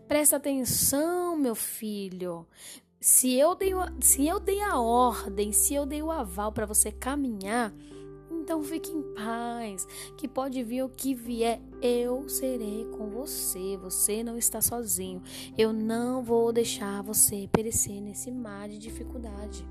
Presta 0.08 0.38
atenção, 0.38 1.38
meu 1.38 1.54
filho. 1.54 2.48
Se 3.04 3.34
eu 3.34 3.56
dei, 3.56 3.72
se 4.00 4.28
eu 4.28 4.40
dei 4.40 4.62
a 4.62 4.80
ordem, 4.80 5.52
se 5.52 5.74
eu 5.74 5.88
dei 5.88 6.04
o 6.04 6.12
aval 6.12 6.52
para 6.52 6.68
você 6.68 6.92
caminhar, 6.92 7.74
então 8.30 8.62
fique 8.62 8.92
em 8.92 9.02
paz, 9.16 9.88
que 10.16 10.28
pode 10.28 10.62
vir 10.64 10.84
o 10.84 10.90
que 10.90 11.16
vier, 11.16 11.60
eu 11.82 12.30
serei 12.30 12.86
com 12.96 13.10
você. 13.10 13.76
Você 13.78 14.24
não 14.24 14.38
está 14.38 14.62
sozinho. 14.62 15.20
Eu 15.58 15.74
não 15.74 16.22
vou 16.22 16.54
deixar 16.54 17.02
você 17.02 17.50
perecer 17.52 18.00
nesse 18.00 18.30
mar 18.30 18.70
de 18.70 18.78
dificuldade. 18.78 19.68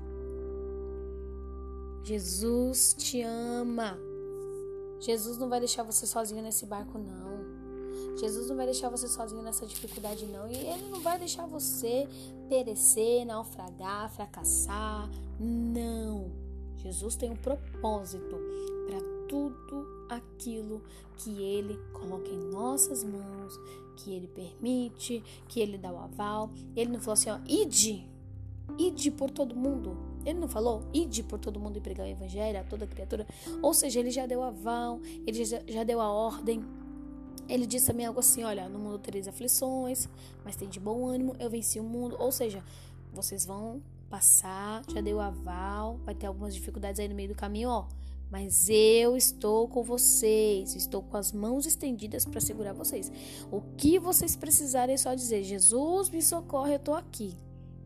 Jesus 2.03 2.93
te 2.97 3.21
ama. 3.21 3.97
Jesus 4.99 5.37
não 5.37 5.47
vai 5.47 5.59
deixar 5.59 5.83
você 5.83 6.05
sozinho 6.05 6.43
nesse 6.43 6.65
barco, 6.65 6.97
não. 6.97 7.60
Jesus 8.19 8.47
não 8.49 8.55
vai 8.55 8.65
deixar 8.65 8.89
você 8.89 9.07
sozinho 9.07 9.41
nessa 9.41 9.65
dificuldade, 9.65 10.25
não. 10.25 10.47
E 10.47 10.55
Ele 10.55 10.89
não 10.89 11.01
vai 11.01 11.17
deixar 11.17 11.45
você 11.45 12.07
perecer, 12.49 13.25
naufragar, 13.25 14.11
fracassar. 14.11 15.09
Não. 15.39 16.31
Jesus 16.77 17.15
tem 17.15 17.29
um 17.29 17.35
propósito 17.35 18.37
para 18.87 18.99
tudo 19.27 20.05
aquilo 20.09 20.81
que 21.17 21.41
Ele 21.41 21.79
coloca 21.93 22.29
em 22.29 22.49
nossas 22.51 23.03
mãos, 23.03 23.53
que 23.97 24.11
Ele 24.11 24.27
permite, 24.27 25.23
que 25.47 25.59
Ele 25.59 25.77
dá 25.77 25.91
o 25.91 25.97
aval. 25.97 26.49
Ele 26.75 26.91
não 26.91 26.99
falou 26.99 27.13
assim, 27.13 27.29
ó, 27.29 27.39
ide, 27.47 28.07
ide 28.77 29.11
por 29.11 29.29
todo 29.29 29.55
mundo. 29.55 29.97
Ele 30.25 30.39
não 30.39 30.47
falou, 30.47 30.83
ide 30.93 31.23
por 31.23 31.39
todo 31.39 31.59
mundo 31.59 31.77
e 31.77 31.81
pregar 31.81 32.05
o 32.05 32.09
evangelho 32.09 32.59
a 32.59 32.63
toda 32.63 32.85
criatura. 32.85 33.25
Ou 33.61 33.73
seja, 33.73 33.99
ele 33.99 34.11
já 34.11 34.25
deu 34.25 34.43
aval, 34.43 34.99
ele 35.25 35.43
já, 35.43 35.61
já 35.67 35.83
deu 35.83 35.99
a 35.99 36.11
ordem. 36.11 36.63
Ele 37.51 37.67
disse 37.67 37.87
também 37.87 38.05
algo 38.05 38.21
assim: 38.21 38.43
olha, 38.43 38.69
no 38.69 38.79
mundo 38.79 38.97
tereis 38.97 39.27
aflições, 39.27 40.07
mas 40.43 40.55
tem 40.55 40.69
de 40.69 40.79
bom 40.79 41.05
ânimo, 41.05 41.35
eu 41.37 41.49
venci 41.49 41.81
o 41.81 41.83
mundo. 41.83 42.15
Ou 42.17 42.31
seja, 42.31 42.63
vocês 43.11 43.45
vão 43.45 43.81
passar, 44.09 44.83
já 44.89 45.01
deu 45.01 45.19
aval, 45.19 45.97
vai 46.05 46.15
ter 46.15 46.27
algumas 46.27 46.55
dificuldades 46.55 46.99
aí 46.99 47.09
no 47.09 47.15
meio 47.15 47.27
do 47.27 47.35
caminho, 47.35 47.69
ó. 47.69 47.87
Mas 48.29 48.69
eu 48.69 49.17
estou 49.17 49.67
com 49.67 49.83
vocês, 49.83 50.73
estou 50.75 51.03
com 51.03 51.17
as 51.17 51.33
mãos 51.33 51.65
estendidas 51.65 52.23
para 52.23 52.39
segurar 52.39 52.71
vocês. 52.71 53.11
O 53.51 53.59
que 53.75 53.99
vocês 53.99 54.37
precisarem 54.37 54.95
é 54.95 54.97
só 54.97 55.13
dizer: 55.13 55.43
Jesus 55.43 56.09
me 56.09 56.21
socorre, 56.21 56.71
eu 56.71 56.77
estou 56.77 56.95
aqui. 56.95 57.37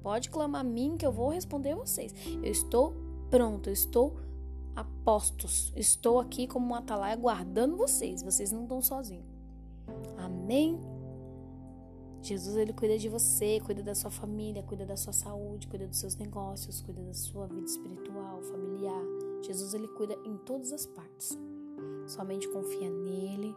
Pode 0.03 0.29
clamar 0.29 0.61
a 0.61 0.63
mim 0.63 0.95
que 0.95 1.07
eu 1.07 1.11
vou 1.11 1.29
responder 1.29 1.73
vocês. 1.73 2.13
Eu 2.27 2.51
estou 2.51 2.93
pronto, 3.31 3.67
eu 3.71 3.73
estou 3.73 4.15
a 4.75 4.83
postos. 5.03 5.73
Estou 5.75 6.19
aqui 6.19 6.45
como 6.45 6.67
um 6.67 6.75
atalaia 6.75 7.15
guardando 7.15 7.75
vocês. 7.75 8.21
Vocês 8.21 8.51
não 8.51 8.61
estão 8.61 8.79
sozinhos. 8.79 9.34
Amém? 10.17 10.79
Jesus 12.21 12.57
ele 12.57 12.73
cuida 12.73 12.97
de 12.97 13.07
você, 13.07 13.59
cuida 13.63 13.83
da 13.83 13.93
sua 13.93 14.09
família, 14.09 14.63
cuida 14.63 14.83
da 14.83 14.97
sua 14.97 15.13
saúde, 15.13 15.67
cuida 15.67 15.87
dos 15.87 15.99
seus 15.99 16.15
negócios, 16.15 16.81
cuida 16.81 17.03
da 17.03 17.13
sua 17.13 17.45
vida 17.45 17.67
espiritual, 17.67 18.41
familiar. 18.41 19.03
Jesus 19.43 19.75
ele 19.75 19.87
cuida 19.89 20.17
em 20.25 20.35
todas 20.37 20.73
as 20.73 20.87
partes. 20.87 21.37
Somente 22.07 22.47
confia 22.49 22.89
nele, 22.89 23.55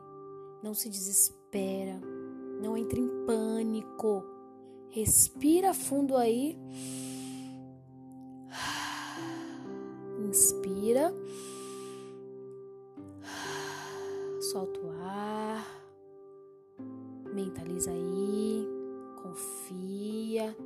não 0.62 0.74
se 0.74 0.90
desespera, 0.90 1.98
não 2.60 2.76
entre 2.76 3.00
em 3.00 3.08
pânico. 3.24 4.22
Respira 4.90 5.72
fundo 5.72 6.14
aí. 6.14 6.58
Inspira. 10.28 11.14
Solta 14.40 14.80
o 14.80 14.90
ar. 15.02 15.47
Mentaliza 17.38 17.92
aí, 17.92 18.66
confia, 19.22 20.56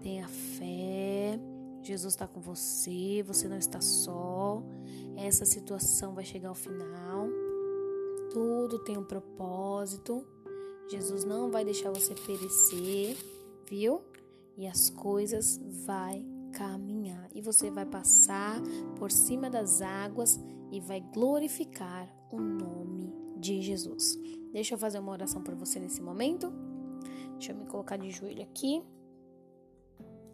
tenha 0.00 0.28
fé. 0.28 1.40
Jesus 1.82 2.14
está 2.14 2.28
com 2.28 2.40
você, 2.40 3.20
você 3.26 3.48
não 3.48 3.58
está 3.58 3.80
só. 3.80 4.62
Essa 5.16 5.44
situação 5.44 6.14
vai 6.14 6.24
chegar 6.24 6.50
ao 6.50 6.54
final. 6.54 7.26
Tudo 8.32 8.78
tem 8.78 8.96
um 8.96 9.02
propósito. 9.02 10.24
Jesus 10.88 11.24
não 11.24 11.50
vai 11.50 11.64
deixar 11.64 11.90
você 11.90 12.14
perecer, 12.14 13.16
viu? 13.68 14.00
E 14.56 14.68
as 14.68 14.88
coisas 14.88 15.60
vai 15.84 16.24
caminhar 16.52 17.28
e 17.34 17.42
você 17.42 17.72
vai 17.72 17.86
passar 17.86 18.62
por 18.96 19.10
cima 19.10 19.50
das 19.50 19.82
águas 19.82 20.38
e 20.70 20.78
vai 20.78 21.00
glorificar 21.00 22.08
o 22.30 22.40
nome 22.40 23.19
de 23.40 23.62
Jesus. 23.62 24.18
Deixa 24.52 24.74
eu 24.74 24.78
fazer 24.78 24.98
uma 24.98 25.12
oração 25.12 25.42
por 25.42 25.54
você 25.54 25.78
nesse 25.78 26.00
momento. 26.00 26.52
Deixa 27.32 27.52
eu 27.52 27.56
me 27.56 27.66
colocar 27.66 27.96
de 27.96 28.10
joelho 28.10 28.42
aqui. 28.42 28.82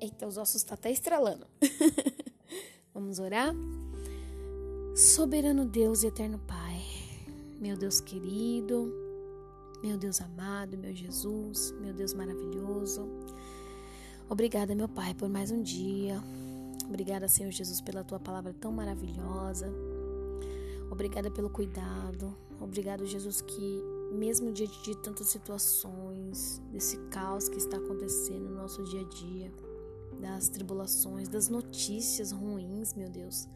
Eita, 0.01 0.27
os 0.27 0.37
ossos 0.37 0.63
tá 0.63 0.75
até 0.75 0.91
estrelando. 0.91 1.47
Vamos 2.93 3.19
orar? 3.19 3.55
Soberano 4.97 5.67
Deus 5.67 6.03
e 6.03 6.07
eterno 6.07 6.39
Pai, 6.39 6.81
meu 7.61 7.77
Deus 7.77 8.01
querido, 8.01 8.91
meu 9.83 9.99
Deus 9.99 10.23
amado, 10.23 10.79
meu 10.79 10.95
Jesus, 10.95 11.71
meu 11.81 11.93
Deus 11.93 12.15
maravilhoso. 12.15 13.07
Obrigada, 14.29 14.75
meu 14.75 14.89
Pai, 14.89 15.13
por 15.15 15.29
mais 15.29 15.51
um 15.51 15.63
dia. 15.63 16.19
Obrigada, 16.87 17.29
Senhor 17.29 17.51
Jesus, 17.51 17.81
pela 17.81 18.03
tua 18.03 18.19
palavra 18.19 18.55
tão 18.55 18.73
maravilhosa. 18.73 19.71
Obrigada 20.91 21.31
pelo 21.31 21.51
cuidado. 21.51 22.35
Obrigado, 22.61 23.05
Jesus, 23.05 23.41
que 23.41 23.83
mesmo 24.13 24.53
diante 24.53 24.83
de 24.83 24.97
tantas 24.97 25.29
situações, 25.29 26.63
desse 26.71 26.97
caos 27.11 27.49
que 27.49 27.59
está 27.59 27.77
acontecendo 27.77 28.49
no 28.49 28.57
nosso 28.57 28.83
dia 28.85 29.01
a 29.01 29.05
dia, 29.05 29.53
das 30.21 30.49
tribulações, 30.49 31.29
das 31.29 31.49
notícias 31.49 32.33
ruins, 32.33 32.95
meu 32.95 33.11
Deus, 33.11 33.49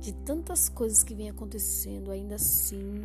de 0.00 0.12
tantas 0.12 0.68
coisas 0.68 1.02
que 1.02 1.14
vem 1.14 1.28
acontecendo, 1.28 2.10
ainda 2.10 2.36
assim, 2.36 3.02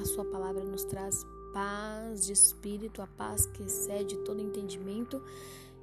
a 0.00 0.04
Sua 0.04 0.24
palavra 0.24 0.64
nos 0.64 0.84
traz 0.84 1.24
paz 1.52 2.26
de 2.26 2.32
espírito, 2.32 3.02
a 3.02 3.06
paz 3.06 3.46
que 3.46 3.62
excede 3.62 4.16
todo 4.18 4.40
entendimento, 4.40 5.22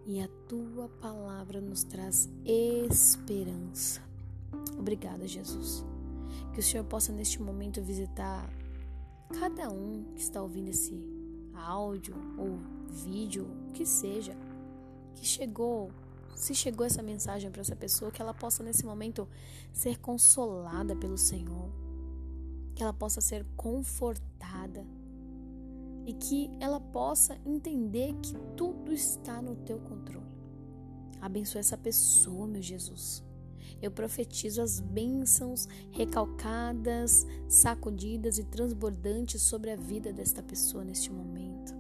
e 0.06 0.22
a 0.22 0.30
Tua 0.48 0.88
palavra 1.02 1.60
nos 1.60 1.84
traz 1.84 2.30
esperança. 2.46 4.02
Obrigada, 4.78 5.28
Jesus. 5.28 5.84
Que 6.54 6.60
o 6.60 6.64
Senhor 6.64 6.84
possa 6.84 7.12
neste 7.12 7.42
momento 7.42 7.82
visitar 7.82 8.50
cada 9.40 9.70
um 9.70 10.06
que 10.16 10.22
está 10.22 10.42
ouvindo 10.42 10.70
esse 10.70 10.94
áudio 11.54 12.16
ou 12.38 12.60
vídeo, 12.90 13.48
que 13.74 13.86
seja, 13.86 14.36
que 15.16 15.26
chegou, 15.26 15.92
se 16.36 16.54
chegou 16.54 16.86
essa 16.86 17.02
mensagem 17.02 17.52
para 17.52 17.62
essa 17.62 17.76
pessoa, 17.76 18.12
que 18.12 18.22
ela 18.22 18.34
possa 18.34 18.64
nesse 18.64 18.86
momento 18.86 19.28
ser 19.74 19.98
consolada 20.00 20.96
pelo 20.96 21.18
Senhor, 21.18 21.70
que 22.76 22.84
ela 22.84 22.94
possa 22.94 23.20
ser 23.22 23.46
confortada 23.56 24.86
e 26.06 26.14
que 26.14 26.50
ela 26.60 26.80
possa 26.80 27.38
entender 27.46 28.14
que 28.22 28.34
tudo 28.56 28.94
está 28.94 29.42
no 29.42 29.56
teu 29.56 29.80
controle. 29.80 30.26
Abençoa 31.20 31.60
essa 31.60 31.78
pessoa, 31.78 32.48
meu 32.48 32.62
Jesus. 32.62 33.27
Eu 33.82 33.92
profetizo 33.92 34.62
as 34.62 34.80
bênçãos 34.80 35.68
recalcadas, 35.92 37.26
sacudidas 37.48 38.38
e 38.38 38.44
transbordantes 38.44 39.42
sobre 39.42 39.72
a 39.72 39.76
vida 39.76 40.12
desta 40.12 40.42
pessoa 40.42 40.84
neste 40.84 41.12
momento. 41.12 41.76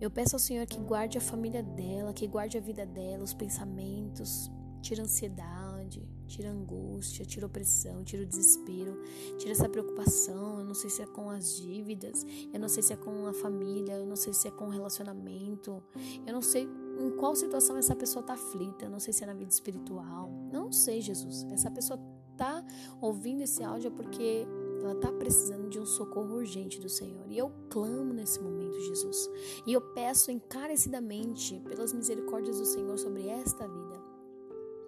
Eu 0.00 0.10
peço 0.10 0.34
ao 0.34 0.40
Senhor 0.40 0.66
que 0.66 0.80
guarde 0.80 1.18
a 1.18 1.20
família 1.20 1.62
dela, 1.62 2.12
que 2.12 2.26
guarde 2.26 2.56
a 2.56 2.60
vida 2.60 2.86
dela, 2.86 3.22
os 3.22 3.34
pensamentos, 3.34 4.50
tira 4.80 5.02
ansiedade, 5.02 6.02
tira 6.26 6.50
angústia, 6.50 7.24
tira 7.24 7.46
opressão, 7.46 8.02
tira 8.02 8.22
o 8.22 8.26
desespero, 8.26 8.98
tira 9.36 9.52
essa 9.52 9.68
preocupação. 9.68 10.60
Eu 10.60 10.64
não 10.64 10.74
sei 10.74 10.88
se 10.88 11.02
é 11.02 11.06
com 11.06 11.28
as 11.28 11.56
dívidas, 11.56 12.24
eu 12.52 12.58
não 12.58 12.68
sei 12.68 12.82
se 12.82 12.92
é 12.92 12.96
com 12.96 13.26
a 13.26 13.34
família, 13.34 13.94
eu 13.94 14.06
não 14.06 14.16
sei 14.16 14.32
se 14.32 14.48
é 14.48 14.50
com 14.50 14.66
o 14.66 14.70
relacionamento, 14.70 15.82
eu 16.26 16.32
não 16.32 16.42
sei 16.42 16.68
em 17.00 17.10
qual 17.16 17.34
situação 17.34 17.76
essa 17.76 17.96
pessoa 17.96 18.20
está 18.20 18.34
aflita, 18.34 18.88
não 18.88 19.00
sei 19.00 19.12
se 19.12 19.24
é 19.24 19.26
na 19.26 19.34
vida 19.34 19.50
espiritual, 19.50 20.30
não 20.52 20.70
sei, 20.70 21.00
Jesus. 21.00 21.46
Essa 21.50 21.70
pessoa 21.70 21.98
está 22.32 22.64
ouvindo 23.00 23.42
esse 23.42 23.62
áudio 23.62 23.90
porque 23.90 24.46
ela 24.82 24.94
está 24.94 25.12
precisando 25.12 25.68
de 25.68 25.78
um 25.78 25.86
socorro 25.86 26.36
urgente 26.36 26.80
do 26.80 26.88
Senhor. 26.88 27.24
E 27.28 27.36
eu 27.36 27.52
clamo 27.68 28.12
nesse 28.12 28.40
momento, 28.40 28.80
Jesus. 28.80 29.28
E 29.66 29.72
eu 29.72 29.80
peço 29.80 30.30
encarecidamente, 30.30 31.60
pelas 31.60 31.92
misericórdias 31.92 32.58
do 32.58 32.64
Senhor 32.64 32.98
sobre 32.98 33.28
esta 33.28 33.66
vida, 33.66 34.00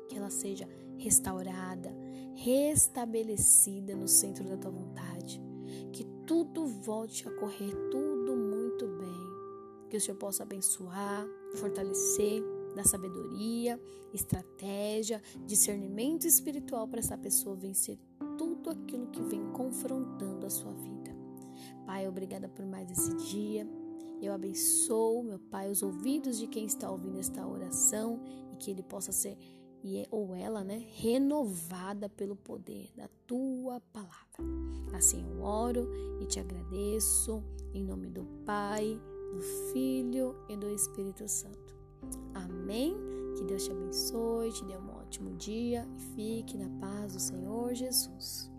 que 0.08 0.16
ela 0.16 0.30
seja 0.30 0.68
restaurada, 0.96 1.94
restabelecida 2.34 3.94
no 3.94 4.08
centro 4.08 4.44
da 4.44 4.56
tua 4.56 4.70
vontade. 4.70 5.40
Que 5.92 6.04
tudo 6.26 6.66
volte 6.66 7.28
a 7.28 7.32
correr 7.32 7.74
tudo. 7.90 8.11
Que 9.92 9.98
o 9.98 10.00
Senhor 10.00 10.16
possa 10.16 10.42
abençoar, 10.42 11.28
fortalecer, 11.56 12.42
dar 12.74 12.82
sabedoria, 12.82 13.78
estratégia, 14.10 15.20
discernimento 15.44 16.26
espiritual 16.26 16.88
para 16.88 17.00
essa 17.00 17.18
pessoa 17.18 17.54
vencer 17.54 17.98
tudo 18.38 18.70
aquilo 18.70 19.08
que 19.08 19.20
vem 19.20 19.52
confrontando 19.52 20.46
a 20.46 20.48
sua 20.48 20.72
vida. 20.72 21.14
Pai, 21.84 22.08
obrigada 22.08 22.48
por 22.48 22.64
mais 22.64 22.90
esse 22.90 23.14
dia. 23.16 23.68
Eu 24.22 24.32
abençoo, 24.32 25.22
meu 25.22 25.38
Pai, 25.38 25.70
os 25.70 25.82
ouvidos 25.82 26.38
de 26.38 26.46
quem 26.46 26.64
está 26.64 26.90
ouvindo 26.90 27.18
esta 27.18 27.46
oração 27.46 28.18
e 28.50 28.56
que 28.56 28.70
ele 28.70 28.82
possa 28.82 29.12
ser 29.12 29.36
e 29.84 30.06
ou 30.10 30.34
ela, 30.34 30.64
né, 30.64 30.86
renovada 30.92 32.08
pelo 32.08 32.34
poder 32.34 32.90
da 32.96 33.10
tua 33.26 33.78
palavra. 33.92 34.16
Assim 34.94 35.22
eu 35.22 35.42
oro 35.42 35.86
e 36.18 36.24
te 36.24 36.40
agradeço 36.40 37.44
em 37.74 37.84
nome 37.84 38.08
do 38.08 38.24
Pai, 38.46 38.98
do 39.32 39.40
Filho 39.72 40.36
e 40.48 40.56
do 40.56 40.68
Espírito 40.68 41.26
Santo. 41.26 41.74
Amém. 42.34 42.94
Que 43.36 43.44
Deus 43.44 43.64
te 43.64 43.72
abençoe, 43.72 44.52
te 44.52 44.64
dê 44.66 44.76
um 44.76 44.90
ótimo 44.90 45.34
dia 45.36 45.88
e 45.96 46.00
fique 46.14 46.58
na 46.58 46.68
paz 46.78 47.14
do 47.14 47.20
Senhor 47.20 47.74
Jesus. 47.74 48.51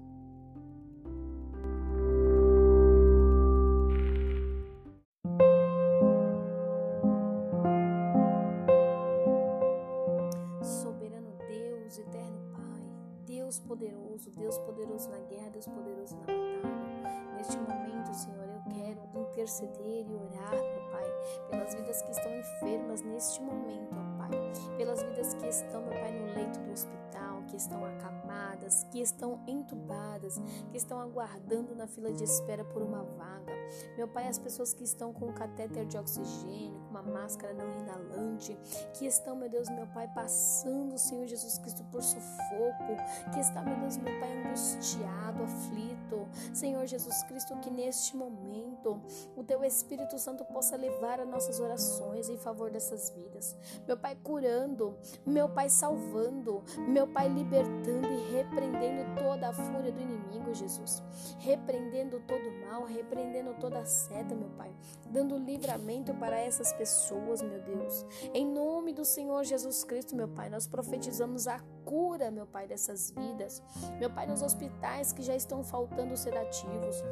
Entubadas, 30.23 30.41
que 30.71 30.77
estão 30.77 30.99
aguardando 30.99 31.75
na 31.75 31.87
fila 31.87 32.11
de 32.11 32.23
espera 32.23 32.63
por 32.63 32.81
uma 32.81 33.03
vaga. 33.03 33.53
Meu 33.97 34.07
Pai, 34.07 34.27
as 34.27 34.39
pessoas 34.39 34.73
que 34.73 34.83
estão 34.83 35.13
com 35.13 35.31
catéter 35.33 35.85
de 35.85 35.97
oxigênio, 35.97 36.79
com 36.81 36.89
uma 36.91 37.01
máscara 37.01 37.53
não 37.53 37.69
inalante, 37.79 38.57
que 38.93 39.05
estão, 39.05 39.35
meu 39.35 39.49
Deus, 39.49 39.69
meu 39.69 39.87
Pai, 39.87 40.07
passando, 40.13 40.97
Senhor 40.97 41.27
Jesus 41.27 41.57
Cristo, 41.57 41.83
por 41.85 42.01
sufoco, 42.01 42.95
que 43.33 43.39
está, 43.39 43.61
meu 43.61 43.77
Deus, 43.79 43.97
meu 43.97 44.19
Pai, 44.19 44.37
angustiado, 44.37 45.43
aflito. 45.43 46.27
Senhor 46.53 46.85
Jesus 46.85 47.23
Cristo, 47.23 47.55
que 47.57 47.69
neste 47.69 48.15
momento 48.15 49.01
o 49.35 49.43
Teu 49.43 49.63
Espírito 49.63 50.17
Santo 50.19 50.43
possa 50.45 50.75
levar 50.75 51.19
as 51.19 51.27
nossas 51.27 51.59
orações 51.59 52.29
em 52.29 52.37
favor 52.37 52.69
dessas 52.69 53.09
vidas. 53.09 53.55
Meu 53.87 53.97
Pai, 53.97 54.15
curando, 54.23 54.95
meu 55.25 55.49
Pai 55.49 55.69
salvando, 55.69 56.63
meu 56.87 57.07
Pai 57.07 57.27
libertando 57.27 58.07
e 58.07 58.31
repreendendo 58.31 59.15
toda 59.21 59.49
a 59.49 59.53
fúria 59.53 59.91
do 59.91 59.99
inimigo, 59.99 60.12
Jesus. 60.53 61.03
Repreendendo 61.39 62.19
todo 62.21 62.51
mal, 62.65 62.85
repreendendo 62.85 63.53
toda 63.59 63.79
a 63.79 63.85
seta, 63.85 64.35
meu 64.35 64.49
Pai. 64.49 64.71
Dando 65.09 65.37
livramento 65.37 66.13
para 66.13 66.37
essas 66.37 66.71
pessoas, 66.73 67.41
meu 67.41 67.61
Deus. 67.61 68.05
Em 68.33 68.45
nome 68.45 68.93
do 68.93 69.03
Senhor 69.03 69.43
Jesus 69.43 69.83
Cristo, 69.83 70.15
meu 70.15 70.27
Pai, 70.27 70.49
nós 70.49 70.67
profetizamos 70.67 71.47
a 71.47 71.59
cura, 71.85 72.31
meu 72.31 72.45
Pai, 72.45 72.67
dessas 72.67 73.11
vidas. 73.11 73.61
Meu 73.99 74.09
Pai, 74.09 74.25
nos 74.25 74.41
hospitais 74.41 75.11
que 75.11 75.21
já 75.21 75.35
estão 75.35 75.63
faltando 75.63 76.15
sedativos 76.15 77.03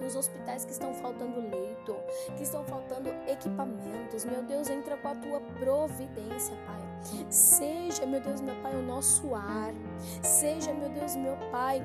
nos 0.00 0.14
hospitais 0.14 0.64
que 0.64 0.72
estão 0.72 0.92
faltando 0.94 1.40
leito, 1.40 1.96
que 2.36 2.42
estão 2.42 2.64
faltando 2.64 3.08
equipamentos. 3.26 4.24
Meu 4.24 4.42
Deus, 4.42 4.68
entra 4.68 4.96
com 4.96 5.08
a 5.08 5.14
tua 5.14 5.40
providência, 5.58 6.54
Pai. 6.66 6.86
Seja, 7.30 8.06
meu 8.06 8.20
Deus, 8.20 8.40
meu 8.40 8.54
Pai, 8.62 8.74
o 8.74 8.82
nosso 8.82 9.34
ar. 9.34 9.74
Seja, 10.22 10.72
meu 10.72 10.88
Deus, 10.90 11.16
meu 11.16 11.36
Pai, 11.50 11.82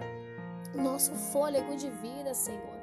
nosso 0.75 1.13
fôlego 1.13 1.75
de 1.75 1.89
vida, 1.89 2.33
Senhor. 2.33 2.81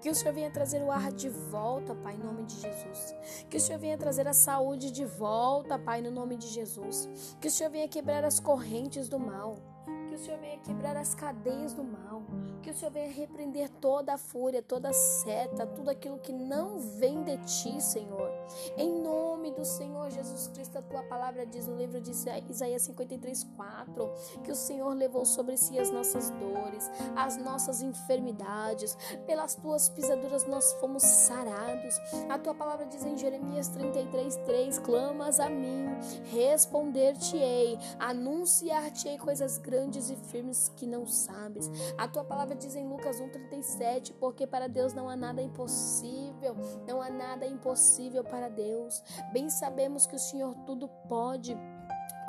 Que 0.00 0.08
o 0.08 0.14
Senhor 0.14 0.32
venha 0.32 0.50
trazer 0.50 0.82
o 0.82 0.90
ar 0.90 1.12
de 1.12 1.28
volta, 1.28 1.94
Pai, 1.94 2.14
em 2.14 2.18
nome 2.18 2.44
de 2.44 2.58
Jesus. 2.58 3.14
Que 3.50 3.58
o 3.58 3.60
Senhor 3.60 3.78
venha 3.78 3.98
trazer 3.98 4.26
a 4.26 4.32
saúde 4.32 4.90
de 4.90 5.04
volta, 5.04 5.78
Pai, 5.78 6.00
no 6.00 6.10
nome 6.10 6.36
de 6.36 6.48
Jesus. 6.48 7.08
Que 7.40 7.48
o 7.48 7.50
Senhor 7.50 7.70
venha 7.70 7.88
quebrar 7.88 8.24
as 8.24 8.40
correntes 8.40 9.08
do 9.08 9.18
mal. 9.18 9.58
Que 10.10 10.16
o 10.16 10.18
Senhor 10.18 10.40
venha 10.40 10.58
quebrar 10.58 10.96
as 10.96 11.14
cadeias 11.14 11.72
do 11.72 11.84
mal. 11.84 12.24
Que 12.64 12.70
o 12.70 12.74
Senhor 12.74 12.90
venha 12.90 13.12
repreender 13.12 13.68
toda 13.80 14.14
a 14.14 14.18
fúria, 14.18 14.60
toda 14.60 14.88
a 14.88 14.92
seta, 14.92 15.64
tudo 15.68 15.88
aquilo 15.88 16.18
que 16.18 16.32
não 16.32 16.80
vem 16.80 17.22
de 17.22 17.38
ti, 17.38 17.80
Senhor. 17.80 18.28
Em 18.76 19.00
nome 19.00 19.52
do 19.52 19.64
Senhor 19.64 20.10
Jesus 20.10 20.48
Cristo, 20.48 20.78
a 20.78 20.82
tua 20.82 21.04
palavra 21.04 21.46
diz 21.46 21.68
no 21.68 21.76
livro 21.76 22.00
de 22.00 22.10
Isaías 22.10 22.82
53, 22.82 23.44
4, 23.56 24.12
que 24.42 24.50
o 24.50 24.54
Senhor 24.56 24.92
levou 24.94 25.24
sobre 25.24 25.56
si 25.56 25.78
as 25.78 25.92
nossas 25.92 26.30
dores, 26.30 26.90
as 27.14 27.36
nossas 27.36 27.80
enfermidades, 27.80 28.98
pelas 29.26 29.54
tuas 29.54 29.88
pisaduras 29.88 30.44
nós 30.44 30.72
fomos 30.80 31.04
sarados. 31.04 31.94
A 32.28 32.36
tua 32.36 32.54
palavra 32.54 32.84
diz 32.84 33.04
em 33.04 33.16
Jeremias 33.16 33.68
33, 33.68 34.36
3, 34.38 34.78
clamas 34.80 35.38
a 35.38 35.48
mim, 35.48 35.86
responder-te-ei, 36.32 37.78
anunciar-te-ei 38.00 39.16
coisas 39.16 39.56
grandes 39.56 39.99
e 40.08 40.16
firmes 40.16 40.72
que 40.76 40.86
não 40.86 41.04
sabes. 41.06 41.70
A 41.98 42.08
tua 42.08 42.24
palavra 42.24 42.54
diz 42.54 42.74
em 42.74 42.88
Lucas 42.88 43.20
1,37, 43.20 44.14
porque 44.18 44.46
para 44.46 44.68
Deus 44.68 44.94
não 44.94 45.08
há 45.08 45.16
nada 45.16 45.42
impossível, 45.42 46.56
não 46.86 47.02
há 47.02 47.10
nada 47.10 47.46
impossível 47.46 48.22
para 48.24 48.48
Deus. 48.48 49.02
Bem 49.32 49.50
sabemos 49.50 50.06
que 50.06 50.16
o 50.16 50.18
Senhor 50.18 50.54
tudo 50.64 50.88
pode 51.08 51.56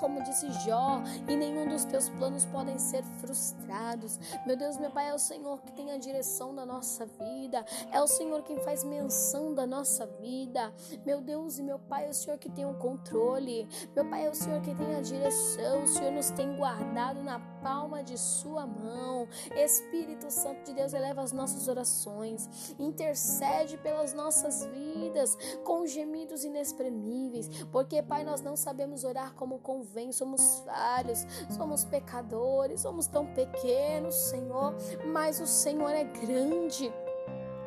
como 0.02 0.24
disse 0.24 0.52
Jó, 0.66 1.00
e 1.28 1.36
nenhum 1.36 1.70
dos 1.70 1.86
teus 1.86 2.10
planos 2.10 2.44
podem 2.46 2.78
ser 2.80 3.04
frustrados. 3.20 4.20
Meu 4.48 4.58
Deus, 4.58 4.76
meu 4.78 4.90
Pai, 4.90 5.10
é 5.10 5.14
o 5.14 5.20
Senhor 5.20 5.62
que 5.62 5.72
tem 5.74 5.92
a 5.92 5.98
direção 5.98 6.56
da 6.56 6.66
nossa 6.66 7.06
vida, 7.06 7.64
é 7.92 8.02
o 8.02 8.08
Senhor 8.08 8.42
quem 8.42 8.58
faz 8.58 8.84
menção 8.84 9.54
da 9.54 9.68
nossa 9.68 10.08
vida. 10.20 10.74
Meu 11.06 11.22
Deus 11.22 11.60
e 11.60 11.64
meu 11.64 11.78
Pai, 11.78 12.08
é 12.08 12.10
o 12.10 12.14
Senhor 12.16 12.40
que 12.40 12.50
tem 12.50 12.66
o 12.66 12.74
controle. 12.80 13.70
Meu 13.96 14.04
Pai, 14.10 14.26
é 14.26 14.30
o 14.32 14.34
Senhor 14.34 14.60
que 14.62 14.74
tem 14.74 14.96
a 14.96 15.02
direção. 15.02 15.84
O 15.84 15.88
Senhor 15.88 16.12
nos 16.12 16.32
tem 16.32 16.58
guardado 16.58 17.22
na 17.22 17.40
palma 17.62 18.04
de 18.04 18.18
Sua 18.18 18.66
mão. 18.66 19.28
Espírito 19.56 20.32
Santo 20.32 20.66
de 20.66 20.74
Deus, 20.74 20.94
eleva 20.94 21.22
as 21.22 21.32
nossas 21.32 21.68
orações, 21.68 22.74
intercede 22.80 23.78
pelas 23.78 24.16
nossas 24.16 24.66
vidas 24.66 25.38
com 25.64 25.86
gemidos 25.86 26.44
inexprimíveis, 26.44 27.48
porque, 27.72 28.02
Pai, 28.02 28.24
nós 28.24 28.42
não 28.42 28.56
sabemos 28.56 29.04
orar 29.04 29.36
como 29.36 29.60
convém 29.60 29.90
vem, 29.93 30.12
somos 30.12 30.63
falhos, 30.65 31.25
somos 31.49 31.84
pecadores, 31.84 32.82
somos 32.82 33.08
tão 33.08 33.25
pequenos, 33.25 34.15
Senhor, 34.15 34.73
mas 35.06 35.39
o 35.39 35.47
Senhor 35.47 35.91
é 35.91 36.04
grande. 36.04 36.91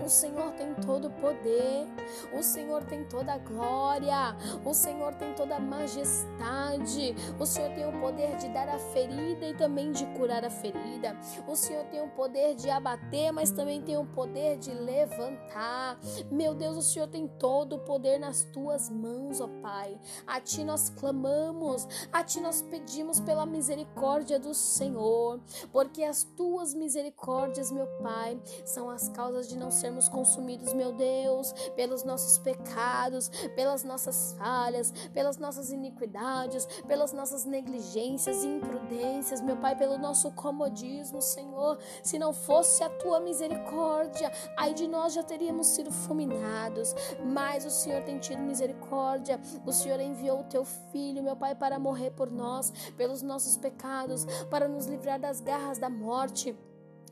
O 0.02 0.08
Senhor 0.08 0.52
tem 0.52 0.74
todo 0.74 1.08
o 1.08 1.10
poder, 1.12 1.86
o 2.32 2.42
Senhor 2.42 2.82
tem 2.84 3.04
toda 3.04 3.34
a 3.34 3.38
glória, 3.38 4.36
o 4.64 4.74
Senhor 4.74 5.14
tem 5.14 5.32
toda 5.34 5.56
a 5.56 5.60
majestade, 5.60 7.14
o 7.38 7.46
Senhor 7.46 7.70
tem 7.74 7.86
o 7.86 8.00
poder 8.00 8.36
de 8.36 8.48
dar 8.48 8.68
a 8.68 8.78
ferida 8.78 9.46
e 9.46 9.54
também 9.54 9.92
de 9.92 10.04
curar 10.06 10.44
a 10.44 10.50
ferida, 10.50 11.16
o 11.46 11.54
Senhor 11.54 11.84
tem 11.86 12.02
o 12.02 12.08
poder 12.08 12.54
de 12.54 12.68
abater, 12.68 13.32
mas 13.32 13.50
também 13.50 13.80
tem 13.82 13.96
o 13.96 14.04
poder 14.04 14.58
de 14.58 14.72
levantar. 14.72 15.98
Meu 16.30 16.54
Deus, 16.54 16.76
o 16.76 16.82
Senhor 16.82 17.06
tem 17.06 17.28
todo 17.28 17.76
o 17.76 17.78
poder 17.78 18.18
nas 18.18 18.42
tuas 18.44 18.90
mãos, 18.90 19.40
ó 19.40 19.48
Pai. 19.62 19.98
A 20.26 20.40
Ti 20.40 20.64
nós 20.64 20.90
clamamos, 20.90 21.86
a 22.12 22.22
Ti 22.24 22.40
nós 22.40 22.62
pedimos 22.62 23.20
pela 23.20 23.46
misericórdia 23.46 24.38
do 24.38 24.52
Senhor, 24.54 25.40
porque 25.72 26.02
as 26.02 26.24
tuas 26.24 26.74
misericórdias, 26.74 27.70
meu 27.70 27.86
Pai, 28.02 28.40
são 28.64 28.90
as 28.90 29.08
causas 29.08 29.48
de 29.48 29.56
não 29.56 29.70
sermos 29.70 29.83
sermos 29.84 30.08
consumidos, 30.08 30.72
meu 30.72 30.92
Deus, 30.92 31.52
pelos 31.76 32.04
nossos 32.04 32.38
pecados, 32.38 33.28
pelas 33.54 33.84
nossas 33.84 34.34
falhas, 34.38 34.90
pelas 35.12 35.36
nossas 35.36 35.70
iniquidades, 35.70 36.64
pelas 36.86 37.12
nossas 37.12 37.44
negligências 37.44 38.42
e 38.44 38.46
imprudências, 38.46 39.42
meu 39.42 39.58
Pai, 39.58 39.76
pelo 39.76 39.98
nosso 39.98 40.30
comodismo, 40.30 41.20
Senhor. 41.20 41.78
Se 42.02 42.18
não 42.18 42.32
fosse 42.32 42.82
a 42.82 42.88
tua 42.88 43.20
misericórdia, 43.20 44.32
aí 44.56 44.72
de 44.72 44.88
nós 44.88 45.12
já 45.12 45.22
teríamos 45.22 45.66
sido 45.66 45.92
fulminados. 45.92 46.94
Mas 47.22 47.66
o 47.66 47.70
Senhor 47.70 48.02
tem 48.04 48.18
tido 48.18 48.40
misericórdia. 48.40 49.38
O 49.66 49.72
Senhor 49.72 50.00
enviou 50.00 50.40
o 50.40 50.44
teu 50.44 50.64
filho, 50.64 51.22
meu 51.22 51.36
Pai, 51.36 51.54
para 51.54 51.78
morrer 51.78 52.12
por 52.12 52.30
nós, 52.30 52.70
pelos 52.96 53.20
nossos 53.20 53.58
pecados, 53.58 54.24
para 54.48 54.66
nos 54.66 54.86
livrar 54.86 55.20
das 55.20 55.42
garras 55.42 55.76
da 55.76 55.90
morte 55.90 56.56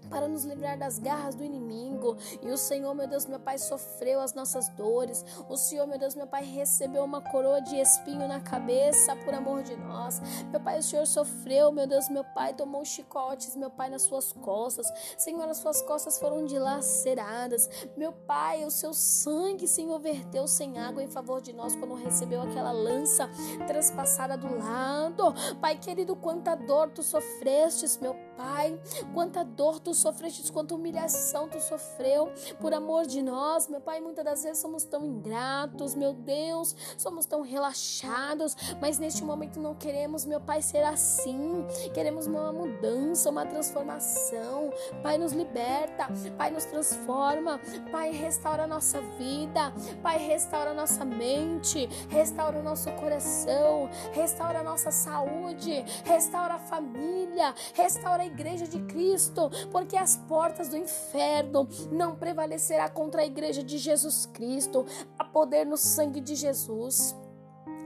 para 0.08 0.28
nos 0.28 0.44
livrar 0.44 0.78
das 0.78 0.98
garras 0.98 1.34
do 1.34 1.44
inimigo. 1.44 2.16
E 2.42 2.50
o 2.50 2.56
Senhor, 2.56 2.94
meu 2.94 3.06
Deus, 3.06 3.26
meu 3.26 3.40
Pai, 3.40 3.58
sofreu 3.58 4.20
as 4.20 4.34
nossas 4.34 4.68
dores. 4.70 5.24
O 5.48 5.56
Senhor, 5.56 5.86
meu 5.86 5.98
Deus, 5.98 6.14
meu 6.14 6.26
Pai, 6.26 6.44
recebeu 6.44 7.04
uma 7.04 7.20
coroa 7.20 7.60
de 7.60 7.76
espinho 7.76 8.26
na 8.28 8.40
cabeça 8.40 9.16
por 9.16 9.34
amor 9.34 9.62
de 9.62 9.76
nós. 9.76 10.20
Meu 10.50 10.60
Pai, 10.60 10.78
o 10.78 10.82
Senhor 10.82 11.06
sofreu, 11.06 11.72
meu 11.72 11.86
Deus, 11.86 12.08
meu 12.08 12.24
Pai, 12.24 12.54
tomou 12.54 12.84
chicotes, 12.84 13.56
meu 13.56 13.70
Pai, 13.70 13.88
nas 13.88 14.02
suas 14.02 14.32
costas. 14.32 14.86
Senhor, 15.16 15.48
as 15.48 15.58
suas 15.58 15.82
costas 15.82 16.18
foram 16.18 16.44
dilaceradas. 16.44 17.68
Meu 17.96 18.12
Pai, 18.12 18.64
o 18.64 18.70
seu 18.70 18.92
sangue, 18.92 19.66
Senhor, 19.66 19.98
verteu 19.98 20.46
sem 20.46 20.78
água 20.78 21.02
em 21.02 21.08
favor 21.08 21.40
de 21.40 21.52
nós 21.52 21.74
quando 21.76 21.94
recebeu 21.94 22.42
aquela 22.42 22.72
lança 22.72 23.28
transpassada 23.66 24.36
do 24.36 24.58
lado. 24.58 25.34
Pai 25.60 25.78
querido, 25.78 26.16
quanta 26.16 26.54
dor 26.54 26.90
tu 26.90 27.02
sofrestes, 27.02 27.96
meu 27.98 28.14
Pai, 28.36 28.78
quanta 29.14 29.44
dor 29.44 29.78
tu 29.78 29.91
sofrestes, 29.98 30.50
quanta 30.50 30.74
humilhação 30.74 31.48
tu 31.48 31.60
sofreu 31.60 32.30
por 32.60 32.72
amor 32.72 33.06
de 33.06 33.22
nós, 33.22 33.68
meu 33.68 33.80
Pai. 33.80 34.00
Muitas 34.00 34.24
das 34.24 34.42
vezes 34.42 34.58
somos 34.58 34.84
tão 34.84 35.04
ingratos, 35.04 35.94
meu 35.94 36.12
Deus, 36.12 36.74
somos 36.96 37.26
tão 37.26 37.42
relaxados, 37.42 38.56
mas 38.80 38.98
neste 38.98 39.24
momento 39.24 39.60
não 39.60 39.74
queremos, 39.74 40.24
meu 40.24 40.40
Pai, 40.40 40.62
ser 40.62 40.82
assim. 40.82 41.64
Queremos 41.94 42.26
uma 42.26 42.52
mudança, 42.52 43.30
uma 43.30 43.46
transformação. 43.46 44.70
Pai, 45.02 45.18
nos 45.18 45.32
liberta, 45.32 46.08
Pai, 46.36 46.50
nos 46.50 46.64
transforma, 46.64 47.60
Pai, 47.90 48.10
restaura 48.10 48.64
a 48.64 48.66
nossa 48.66 49.00
vida, 49.18 49.72
Pai, 50.02 50.18
restaura 50.18 50.70
a 50.70 50.74
nossa 50.74 51.04
mente, 51.04 51.86
restaura 52.08 52.58
o 52.58 52.62
nosso 52.62 52.90
coração, 52.92 53.88
restaura 54.12 54.60
a 54.60 54.62
nossa 54.62 54.90
saúde, 54.90 55.84
restaura 56.04 56.54
a 56.54 56.58
família, 56.58 57.54
restaura 57.74 58.22
a 58.22 58.26
igreja 58.26 58.66
de 58.66 58.78
Cristo, 58.80 59.50
porque 59.82 59.96
as 59.96 60.16
portas 60.16 60.68
do 60.68 60.76
inferno 60.76 61.68
não 61.90 62.14
prevalecerá 62.14 62.88
contra 62.88 63.22
a 63.22 63.26
igreja 63.26 63.64
de 63.64 63.78
Jesus 63.78 64.26
Cristo. 64.26 64.86
Há 65.18 65.24
poder 65.24 65.66
no 65.66 65.76
sangue 65.76 66.20
de 66.20 66.36
Jesus. 66.36 67.16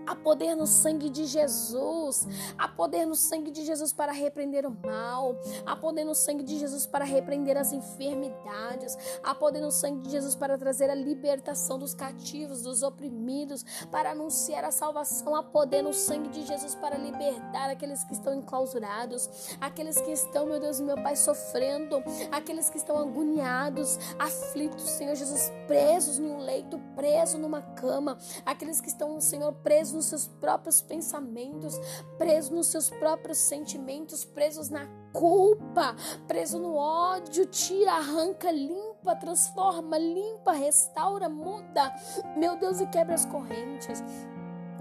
Há 0.07 0.15
poder 0.15 0.55
no 0.55 0.67
sangue 0.67 1.11
de 1.11 1.27
Jesus. 1.27 2.27
Há 2.57 2.69
poder 2.69 3.05
no 3.07 3.17
sangue 3.17 3.51
de 3.51 3.65
Jesus 3.65 3.93
para 3.93 4.13
repreender 4.13 4.65
o 4.65 4.71
mal. 4.71 5.37
Há 5.65 5.75
poder 5.75 6.05
no 6.05 6.15
sangue 6.15 6.45
de 6.45 6.59
Jesus 6.59 6.87
para 6.87 7.05
repreender 7.05 7.57
as 7.57 7.73
enfermidades. 7.73 8.97
Há 9.23 9.35
poder 9.35 9.61
no 9.61 9.73
sangue 9.73 10.03
de 10.03 10.11
Jesus 10.11 10.37
para 10.37 10.57
trazer 10.57 10.89
a 10.91 10.95
libertação 10.95 11.79
dos 11.79 11.93
cativos, 11.93 12.63
dos 12.63 12.83
oprimidos, 12.83 13.65
para 13.91 14.13
anunciar 14.13 14.65
a 14.65 14.71
salvação. 14.71 15.35
Há 15.35 15.43
poder 15.43 15.83
no 15.83 15.93
sangue 15.93 16.29
de 16.29 16.47
Jesus 16.47 16.75
para 16.77 16.97
libertar 16.97 17.71
aqueles 17.71 18.05
que 18.05 18.13
estão 18.13 18.35
enclausurados, 18.35 19.57
aqueles 19.61 20.01
que 20.01 20.13
estão, 20.13 20.47
meu 20.47 20.61
Deus, 20.61 20.81
meu 20.81 20.97
Pai, 20.97 21.17
sofrendo, 21.17 22.03
aqueles 22.31 22.71
que 22.71 22.77
estão 22.77 22.97
agoniados, 22.99 23.99
aflitos, 24.19 24.83
Senhor 24.91 25.15
Jesus, 25.15 25.51
presos 25.67 26.19
em 26.19 26.27
um 26.27 26.39
leito, 26.39 26.79
presos 26.95 27.41
numa 27.41 27.63
cama, 27.63 28.19
aqueles 28.45 28.81
que 28.81 28.89
estão, 28.89 29.21
Senhor, 29.21 29.53
presos 29.53 29.96
nos 29.97 30.07
seus 30.07 30.27
próprios 30.27 30.81
pensamentos, 30.81 31.75
presos 32.19 32.51
nos 32.51 32.67
seus 32.69 32.91
próprios 32.91 33.39
sentimentos, 33.39 34.25
presos 34.25 34.69
na 34.69 34.87
culpa, 35.13 35.97
preso 36.29 36.59
no 36.59 36.77
ódio, 36.77 37.47
tira, 37.47 37.95
arranca, 37.95 38.51
limpa, 38.51 39.17
transforma, 39.17 39.99
limpa, 39.99 40.53
restaura, 40.53 41.29
muda, 41.29 41.93
meu 42.37 42.57
Deus, 42.57 42.81
e 42.81 42.87
quebra 42.87 43.15
as 43.15 43.25
correntes 43.27 44.03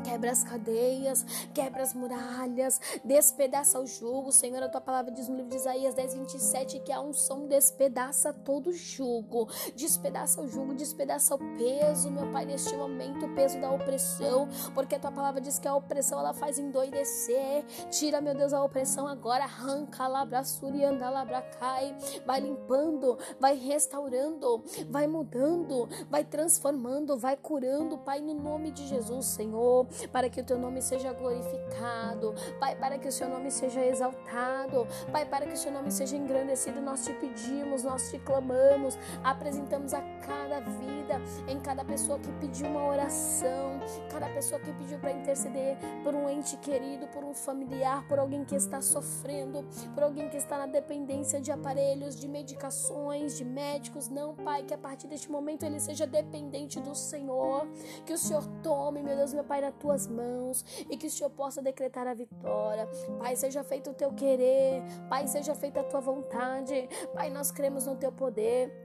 quebra 0.05 0.31
as 0.31 0.43
cadeias, 0.43 1.25
quebra 1.51 1.81
as 1.81 1.93
muralhas, 1.95 2.79
despedaça 3.03 3.79
o 3.79 3.87
jugo. 3.87 4.31
Senhor, 4.31 4.61
a 4.61 4.69
tua 4.69 4.79
palavra 4.79 5.11
diz 5.11 5.27
no 5.27 5.35
livro 5.35 5.49
de 5.49 5.55
Isaías 5.55 5.95
10, 5.95 6.13
27 6.13 6.79
que 6.81 6.91
a 6.91 7.01
unção 7.01 7.47
despedaça 7.47 8.31
todo 8.31 8.69
o 8.69 8.73
jugo, 8.73 9.49
despedaça 9.75 10.39
o 10.41 10.47
jugo, 10.47 10.75
despedaça 10.75 11.33
o 11.33 11.39
peso, 11.57 12.11
meu 12.11 12.31
Pai, 12.31 12.45
neste 12.45 12.75
momento, 12.77 13.25
o 13.25 13.33
peso 13.33 13.59
da 13.59 13.71
opressão, 13.71 14.47
porque 14.75 14.95
a 14.95 14.99
tua 14.99 15.11
palavra 15.11 15.41
diz 15.41 15.57
que 15.57 15.67
a 15.67 15.75
opressão 15.75 16.19
ela 16.19 16.33
faz 16.33 16.59
endoidecer. 16.59 17.65
Tira, 17.89 18.21
meu 18.21 18.35
Deus, 18.35 18.53
a 18.53 18.63
opressão 18.63 19.07
agora, 19.07 19.43
arranca, 19.43 20.07
labra, 20.07 20.43
surianda, 20.43 21.09
labra, 21.09 21.41
cai, 21.41 21.95
vai 22.25 22.41
limpando, 22.41 23.17
vai 23.39 23.55
restaurando, 23.55 24.63
vai 24.89 25.07
mudando, 25.07 25.89
vai 26.09 26.23
transformando, 26.23 27.17
vai 27.17 27.35
curando, 27.35 27.97
Pai, 27.97 28.21
no 28.21 28.35
nome 28.35 28.69
de 28.69 28.85
Jesus, 28.87 29.25
Senhor 29.25 29.87
para 30.11 30.29
que 30.29 30.41
o 30.41 30.43
teu 30.43 30.57
nome 30.57 30.81
seja 30.81 31.13
glorificado, 31.13 32.33
Pai, 32.59 32.75
para 32.75 32.97
que 32.97 33.07
o 33.07 33.11
seu 33.11 33.29
nome 33.29 33.51
seja 33.51 33.85
exaltado, 33.85 34.87
Pai, 35.11 35.25
para 35.25 35.45
que 35.45 35.53
o 35.53 35.57
seu 35.57 35.71
nome 35.71 35.91
seja 35.91 36.15
engrandecido. 36.15 36.81
Nós 36.81 37.03
te 37.05 37.13
pedimos, 37.13 37.83
nós 37.83 38.09
te 38.09 38.19
clamamos, 38.19 38.97
apresentamos 39.23 39.93
a 39.93 40.01
cada 40.25 40.59
vida, 40.61 41.21
em 41.47 41.59
cada 41.59 41.83
pessoa 41.83 42.19
que 42.19 42.31
pediu 42.33 42.67
uma 42.67 42.85
oração, 42.87 43.79
cada 44.11 44.27
pessoa 44.29 44.59
que 44.59 44.71
pediu 44.73 44.97
para 44.99 45.11
interceder 45.11 45.77
por 46.03 46.13
um 46.13 46.29
ente 46.29 46.57
querido, 46.57 47.07
por 47.07 47.23
um 47.23 47.33
familiar, 47.33 48.07
por 48.07 48.19
alguém 48.19 48.43
que 48.43 48.55
está 48.55 48.81
sofrendo, 48.81 49.65
por 49.93 50.03
alguém 50.03 50.29
que 50.29 50.37
está 50.37 50.57
na 50.57 50.67
dependência 50.67 51.39
de 51.39 51.51
aparelhos, 51.51 52.15
de 52.15 52.27
medicações, 52.27 53.37
de 53.37 53.45
médicos. 53.45 54.09
Não, 54.09 54.33
Pai, 54.35 54.63
que 54.63 54.73
a 54.73 54.77
partir 54.77 55.07
deste 55.07 55.31
momento 55.31 55.63
ele 55.63 55.79
seja 55.79 56.05
dependente 56.05 56.79
do 56.79 56.95
Senhor, 56.95 57.67
que 58.05 58.13
o 58.13 58.17
Senhor 58.17 58.45
tome, 58.61 59.01
meu 59.01 59.15
Deus, 59.15 59.33
meu 59.33 59.43
Pai, 59.43 59.61
na 59.61 59.71
tuas 59.85 60.07
mãos 60.07 60.65
e 60.89 60.97
que 60.97 61.05
o 61.05 61.11
Senhor 61.11 61.29
possa 61.29 61.61
decretar 61.61 62.07
a 62.07 62.13
vitória. 62.13 62.89
Pai, 63.19 63.35
seja 63.35 63.63
feito 63.63 63.91
o 63.91 63.93
teu 63.93 64.11
querer, 64.11 64.81
Pai, 65.07 65.27
seja 65.27 65.53
feita 65.53 65.81
a 65.81 65.83
tua 65.83 66.01
vontade. 66.01 66.89
Pai, 67.13 67.29
nós 67.29 67.51
cremos 67.51 67.85
no 67.85 67.95
teu 67.95 68.11
poder. 68.11 68.84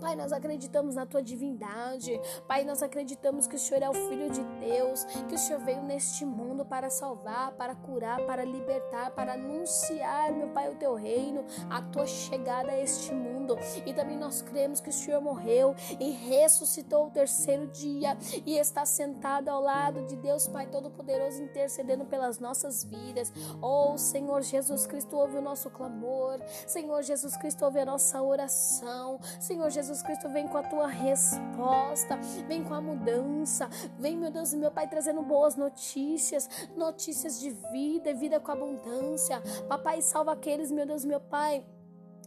Pai, 0.00 0.16
nós 0.16 0.32
acreditamos 0.32 0.96
na 0.96 1.06
tua 1.06 1.22
divindade. 1.22 2.20
Pai, 2.46 2.62
nós 2.64 2.82
acreditamos 2.82 3.46
que 3.46 3.56
o 3.56 3.58
Senhor 3.58 3.82
é 3.82 3.88
o 3.88 3.94
Filho 3.94 4.30
de 4.30 4.42
Deus, 4.60 5.04
que 5.28 5.34
o 5.34 5.38
Senhor 5.38 5.60
veio 5.60 5.82
neste 5.82 6.26
mundo 6.26 6.64
para 6.64 6.90
salvar, 6.90 7.52
para 7.52 7.74
curar, 7.74 8.20
para 8.26 8.44
libertar, 8.44 9.12
para 9.12 9.32
anunciar, 9.32 10.32
meu 10.32 10.48
Pai, 10.48 10.70
o 10.70 10.76
teu 10.76 10.94
reino, 10.94 11.44
a 11.70 11.80
tua 11.80 12.06
chegada 12.06 12.72
a 12.72 12.78
este 12.78 13.12
mundo. 13.14 13.56
E 13.86 13.94
também 13.94 14.18
nós 14.18 14.42
cremos 14.42 14.80
que 14.80 14.90
o 14.90 14.92
Senhor 14.92 15.20
morreu 15.20 15.74
e 15.98 16.10
ressuscitou 16.10 17.06
o 17.06 17.10
terceiro 17.10 17.66
dia 17.68 18.16
e 18.44 18.58
está 18.58 18.84
sentado 18.84 19.48
ao 19.48 19.60
lado 19.60 20.04
de 20.06 20.16
Deus, 20.16 20.46
Pai 20.46 20.66
Todo-Poderoso, 20.66 21.42
intercedendo 21.42 22.04
pelas 22.04 22.38
nossas 22.38 22.84
vidas. 22.84 23.32
Oh, 23.62 23.96
Senhor 23.96 24.42
Jesus 24.42 24.86
Cristo, 24.86 25.16
ouve 25.16 25.38
o 25.38 25.42
nosso 25.42 25.70
clamor. 25.70 26.40
Senhor 26.66 27.02
Jesus 27.02 27.36
Cristo, 27.36 27.64
ouve 27.64 27.78
a 27.78 27.86
nossa 27.86 28.20
oração. 28.22 29.18
Senhor 29.40 29.63
Jesus 29.70 30.02
Cristo, 30.02 30.28
vem 30.28 30.46
com 30.46 30.58
a 30.58 30.62
tua 30.62 30.86
resposta, 30.86 32.16
vem 32.46 32.62
com 32.62 32.74
a 32.74 32.80
mudança, 32.80 33.68
vem, 33.98 34.16
meu 34.16 34.30
Deus, 34.30 34.54
meu 34.54 34.70
Pai, 34.70 34.88
trazendo 34.88 35.22
boas 35.22 35.56
notícias, 35.56 36.48
notícias 36.76 37.40
de 37.40 37.50
vida, 37.50 38.14
vida 38.14 38.40
com 38.40 38.52
abundância. 38.52 39.40
Papai, 39.68 40.02
salva 40.02 40.32
aqueles, 40.32 40.70
meu 40.70 40.86
Deus, 40.86 41.04
meu 41.04 41.20
Pai 41.20 41.64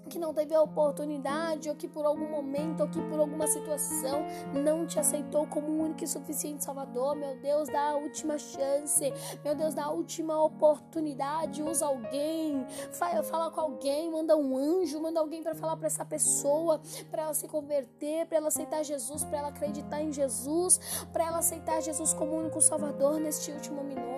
que 0.07 0.19
não 0.19 0.33
teve 0.33 0.53
a 0.55 0.61
oportunidade, 0.61 1.69
ou 1.69 1.75
que 1.75 1.87
por 1.87 2.05
algum 2.05 2.29
momento, 2.29 2.81
ou 2.81 2.89
que 2.89 3.01
por 3.01 3.19
alguma 3.19 3.47
situação 3.47 4.25
não 4.53 4.85
te 4.85 4.99
aceitou 4.99 5.45
como 5.47 5.67
único 5.67 6.03
e 6.03 6.07
suficiente 6.07 6.63
Salvador. 6.63 7.15
Meu 7.15 7.35
Deus, 7.35 7.69
dá 7.69 7.91
a 7.91 7.95
última 7.95 8.37
chance. 8.37 9.13
Meu 9.43 9.55
Deus, 9.55 9.73
dá 9.73 9.85
a 9.85 9.91
última 9.91 10.43
oportunidade. 10.43 11.61
Usa 11.61 11.85
alguém, 11.85 12.65
fala 12.91 13.51
com 13.51 13.61
alguém, 13.61 14.11
manda 14.11 14.35
um 14.35 14.57
anjo, 14.57 15.01
manda 15.01 15.19
alguém 15.19 15.43
para 15.43 15.55
falar 15.55 15.77
para 15.77 15.87
essa 15.87 16.05
pessoa, 16.05 16.81
para 17.11 17.23
ela 17.23 17.33
se 17.33 17.47
converter, 17.47 18.25
para 18.27 18.37
ela 18.37 18.47
aceitar 18.47 18.83
Jesus, 18.83 19.23
para 19.23 19.39
ela 19.39 19.47
acreditar 19.49 20.01
em 20.01 20.11
Jesus, 20.11 20.79
para 21.11 21.25
ela 21.25 21.39
aceitar 21.39 21.81
Jesus 21.81 22.13
como 22.13 22.35
único 22.35 22.61
Salvador 22.61 23.19
neste 23.19 23.51
último 23.51 23.83
minuto. 23.83 24.16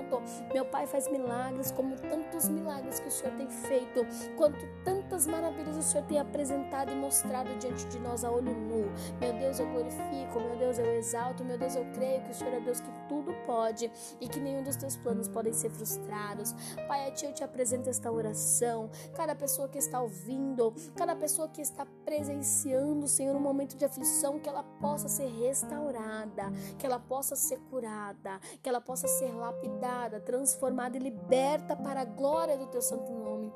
Meu 0.53 0.65
Pai 0.65 0.87
faz 0.87 1.07
milagres, 1.09 1.71
como 1.71 1.95
tantos 1.95 2.47
milagres 2.49 2.99
que 2.99 3.07
o 3.07 3.11
Senhor 3.11 3.35
tem 3.35 3.49
feito, 3.49 4.05
quanto 4.37 4.59
tantas 4.83 5.27
maravilhas 5.27 5.77
o 5.77 5.83
Senhor 5.83 6.05
tem 6.05 6.19
apresentado 6.19 6.91
e 6.91 6.95
mostrado 6.95 7.49
diante 7.59 7.85
de 7.87 7.99
nós 7.99 8.23
a 8.23 8.31
olho 8.31 8.53
nu. 8.53 8.89
Meu 9.19 9.33
Deus, 9.33 9.59
eu 9.59 9.67
glorifico, 9.67 10.39
meu 10.39 10.57
Deus, 10.57 10.79
eu 10.79 10.85
exalto, 10.95 11.43
meu 11.43 11.57
Deus, 11.57 11.75
eu 11.75 11.85
creio 11.93 12.21
que 12.23 12.31
o 12.31 12.33
Senhor 12.33 12.53
é 12.53 12.59
Deus 12.59 12.79
que 12.79 12.91
tudo 13.07 13.33
pode 13.45 13.91
e 14.19 14.27
que 14.27 14.39
nenhum 14.39 14.63
dos 14.63 14.75
teus 14.75 14.95
planos 14.97 15.27
podem 15.27 15.53
ser 15.53 15.69
frustrados. 15.69 16.53
Pai, 16.87 17.07
a 17.07 17.11
Ti 17.11 17.25
eu 17.25 17.33
te 17.33 17.43
apresento 17.43 17.89
esta 17.89 18.11
oração. 18.11 18.89
Cada 19.15 19.35
pessoa 19.35 19.67
que 19.67 19.77
está 19.77 20.01
ouvindo, 20.01 20.73
cada 20.95 21.15
pessoa 21.15 21.47
que 21.47 21.61
está 21.61 21.85
presenciando, 22.05 23.07
Senhor, 23.07 23.35
um 23.35 23.39
momento 23.39 23.75
de 23.75 23.85
aflição, 23.85 24.39
que 24.39 24.49
ela 24.49 24.63
possa 24.63 25.07
ser 25.07 25.27
restaurada, 25.27 26.51
que 26.77 26.85
ela 26.85 26.99
possa 26.99 27.35
ser 27.35 27.59
curada, 27.69 28.39
que 28.61 28.69
ela 28.69 28.81
possa 28.81 29.07
ser 29.07 29.31
lapidada, 29.33 29.98
transformada 30.23 30.95
e 30.95 30.99
liberta 30.99 31.75
para 31.75 32.01
a 32.01 32.05
glória 32.05 32.57
do 32.57 32.67
Teu 32.67 32.81
santo 32.81 33.11
nome. 33.11 33.51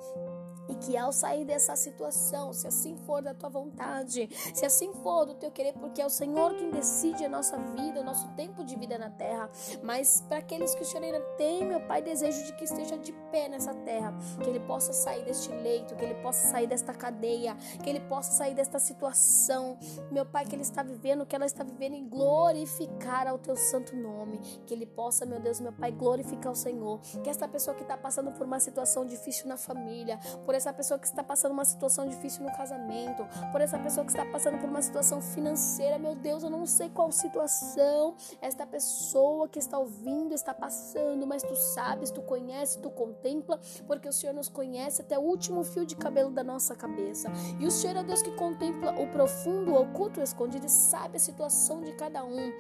E 0.70 0.76
que 0.76 0.98
ao 0.98 1.12
sair 1.12 1.46
dessa 1.46 1.76
situação, 1.76 2.54
se 2.54 2.68
assim 2.68 2.98
for 3.06 3.22
da 3.22 3.34
tua 3.34 3.50
vontade, 3.50 4.30
se 4.54 4.66
assim 4.66 4.94
for 4.94 5.26
do 5.26 5.36
teu 5.36 5.52
querer, 5.52 5.74
porque 5.74 6.02
é 6.02 6.06
o 6.06 6.10
Senhor 6.10 6.56
quem 6.56 6.70
decide 6.70 7.26
a 7.26 7.30
nossa 7.30 7.58
vida, 7.58 8.02
o 8.02 8.04
nosso 8.04 8.28
tempo 8.30 8.64
de 8.64 8.76
vida 8.76 8.98
na 8.98 9.10
terra. 9.10 9.50
Mas 9.82 10.22
para 10.22 10.38
aqueles 10.38 10.74
que 10.76 10.82
o 10.82 10.86
Senhor 10.86 11.04
ainda 11.04 11.20
tem, 11.38 11.66
meu 11.66 11.82
Pai, 11.82 12.02
desejo 12.02 12.44
de 12.46 12.54
que 12.54 12.64
esteja 12.64 12.98
de 12.98 13.12
pé 13.32 13.48
nessa 13.48 13.74
terra, 13.74 14.14
que 14.42 14.50
ele 14.50 14.60
possa 14.62 14.94
sair 14.94 15.26
deste 15.26 15.50
leito, 15.50 15.96
que 15.96 16.04
ele 16.04 16.16
possa 16.16 16.48
sair 16.48 16.68
desta 16.68 16.94
cadeia, 16.94 17.56
que 17.84 17.90
ele 17.90 18.00
possa 18.02 18.32
sair 18.32 18.56
desta 18.56 18.80
situação, 18.80 19.78
meu 20.12 20.26
Pai, 20.26 20.46
que 20.46 20.56
ele 20.56 20.62
está 20.62 20.84
vivendo, 20.84 21.26
que 21.26 21.36
ela 21.36 21.46
está 21.46 21.64
vivendo 21.64 21.96
e 21.96 22.02
glorificar 22.02 23.28
ao 23.28 23.38
teu 23.38 23.56
santo 23.56 23.96
nome, 23.96 24.40
que 24.66 24.74
ele 24.74 24.86
possa, 24.86 25.26
meu 25.26 25.40
Deus, 25.40 25.60
meu 25.60 25.74
Pai, 25.74 25.92
glorificar 25.92 26.52
o 26.52 26.56
Senhor. 26.56 27.00
Que 27.24 27.30
esta 27.30 27.48
pessoa 27.48 27.76
que 27.76 27.84
está 27.84 27.98
passando 27.98 28.32
por 28.32 28.46
uma 28.46 28.60
situação 28.60 29.06
difícil 29.06 29.48
na 29.48 29.58
família, 29.58 30.20
por 30.46 30.53
por 30.54 30.58
essa 30.58 30.72
pessoa 30.72 31.00
que 31.00 31.08
está 31.08 31.24
passando 31.24 31.52
uma 31.52 31.66
situação 31.66 32.08
difícil 32.08 32.44
no 32.44 32.56
casamento, 32.56 33.26
por 33.52 33.60
essa 33.60 33.80
pessoa 33.80 34.06
que 34.06 34.12
está 34.12 34.24
passando 34.24 34.60
por 34.60 34.70
uma 34.70 34.84
situação 34.84 35.20
financeira. 35.20 35.98
Meu 35.98 36.14
Deus, 36.14 36.44
eu 36.44 36.50
não 36.52 36.68
sei 36.68 36.92
qual 36.92 37.12
situação 37.12 38.14
esta 38.40 38.64
pessoa 38.64 39.48
que 39.50 39.58
está 39.58 39.80
ouvindo 39.80 40.32
está 40.32 40.54
passando, 40.54 41.26
mas 41.26 41.42
tu 41.42 41.56
sabes, 41.56 42.12
tu 42.12 42.22
conheces, 42.22 42.76
tu 42.76 42.92
contempla, 42.92 43.60
porque 43.88 44.08
o 44.08 44.14
Senhor 44.14 44.32
nos 44.32 44.48
conhece 44.48 45.02
até 45.02 45.18
o 45.18 45.24
último 45.24 45.64
fio 45.64 45.88
de 45.88 45.96
cabelo 45.96 46.30
da 46.30 46.44
nossa 46.44 46.76
cabeça. 46.76 47.32
E 47.60 47.66
o 47.66 47.72
Senhor 47.72 47.98
é 47.98 48.04
Deus 48.04 48.22
que 48.22 48.32
contempla 48.34 48.92
o 49.02 49.08
profundo, 49.08 49.72
o 49.72 49.82
oculto, 49.82 50.20
o 50.20 50.24
escondido 50.24 50.68
e 50.68 50.70
sabe 50.70 51.18
a 51.18 51.20
situação 51.20 51.82
de 51.82 51.94
cada 51.94 52.24
um 52.24 52.54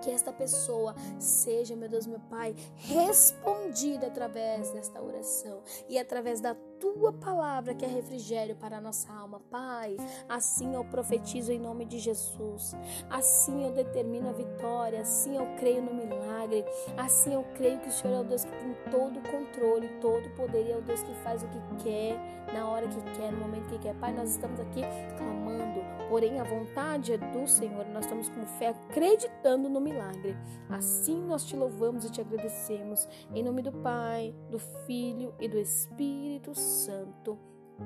que 0.00 0.10
esta 0.10 0.32
pessoa 0.32 0.94
seja, 1.18 1.74
meu 1.74 1.88
Deus, 1.88 2.06
meu 2.06 2.20
Pai, 2.20 2.54
respondida 2.76 4.06
através 4.06 4.70
desta 4.70 5.02
oração 5.02 5.62
e 5.88 5.98
através 5.98 6.40
da 6.40 6.54
tua 6.78 7.12
palavra 7.12 7.74
que 7.74 7.84
é 7.84 7.88
refrigério 7.88 8.56
para 8.56 8.78
a 8.78 8.80
nossa 8.80 9.12
alma, 9.12 9.40
Pai. 9.50 9.96
Assim 10.28 10.74
eu 10.74 10.84
profetizo 10.84 11.52
em 11.52 11.58
nome 11.58 11.84
de 11.84 11.98
Jesus. 11.98 12.74
Assim 13.10 13.64
eu 13.64 13.72
determino 13.72 14.28
a 14.28 14.32
vitória, 14.32 15.00
assim 15.00 15.36
eu 15.36 15.46
creio 15.58 15.82
no 15.82 15.94
milagre. 15.94 16.64
Assim 16.96 17.34
eu 17.34 17.44
creio 17.54 17.80
que 17.80 17.88
o 17.88 17.92
Senhor 17.92 18.14
é 18.14 18.20
o 18.20 18.24
Deus 18.24 18.44
que 18.44 18.50
tem 18.50 18.76
todo 18.90 19.18
o 19.18 19.22
controle, 19.22 19.88
todo 20.00 20.26
o 20.26 20.30
poder 20.30 20.66
e 20.66 20.72
é 20.72 20.76
o 20.76 20.82
Deus 20.82 21.02
que 21.02 21.14
faz 21.16 21.42
o 21.42 21.48
que 21.48 21.84
quer, 21.84 22.18
na 22.52 22.68
hora 22.68 22.86
que 22.86 23.00
quer, 23.18 23.32
no 23.32 23.38
momento 23.38 23.68
que 23.68 23.78
quer. 23.78 23.94
Pai, 23.96 24.12
nós 24.12 24.30
estamos 24.30 24.60
aqui 24.60 24.82
clamando, 25.16 25.80
porém 26.08 26.40
a 26.40 26.44
vontade 26.44 27.12
é 27.12 27.18
do 27.18 27.46
Senhor. 27.46 27.86
Nós 27.86 28.04
estamos 28.04 28.28
com 28.28 28.46
fé 28.46 28.68
acreditando 28.68 29.68
no 29.68 29.80
milagre. 29.80 30.36
Assim 30.68 31.22
nós 31.22 31.44
te 31.44 31.56
louvamos 31.56 32.04
e 32.04 32.10
te 32.10 32.20
agradecemos. 32.20 33.08
Em 33.34 33.42
nome 33.42 33.62
do 33.62 33.72
Pai, 33.72 34.34
do 34.50 34.58
Filho 34.58 35.34
e 35.40 35.48
do 35.48 35.58
Espírito 35.58 36.54
Santo. 36.54 36.65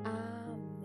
Amém. 0.04 0.79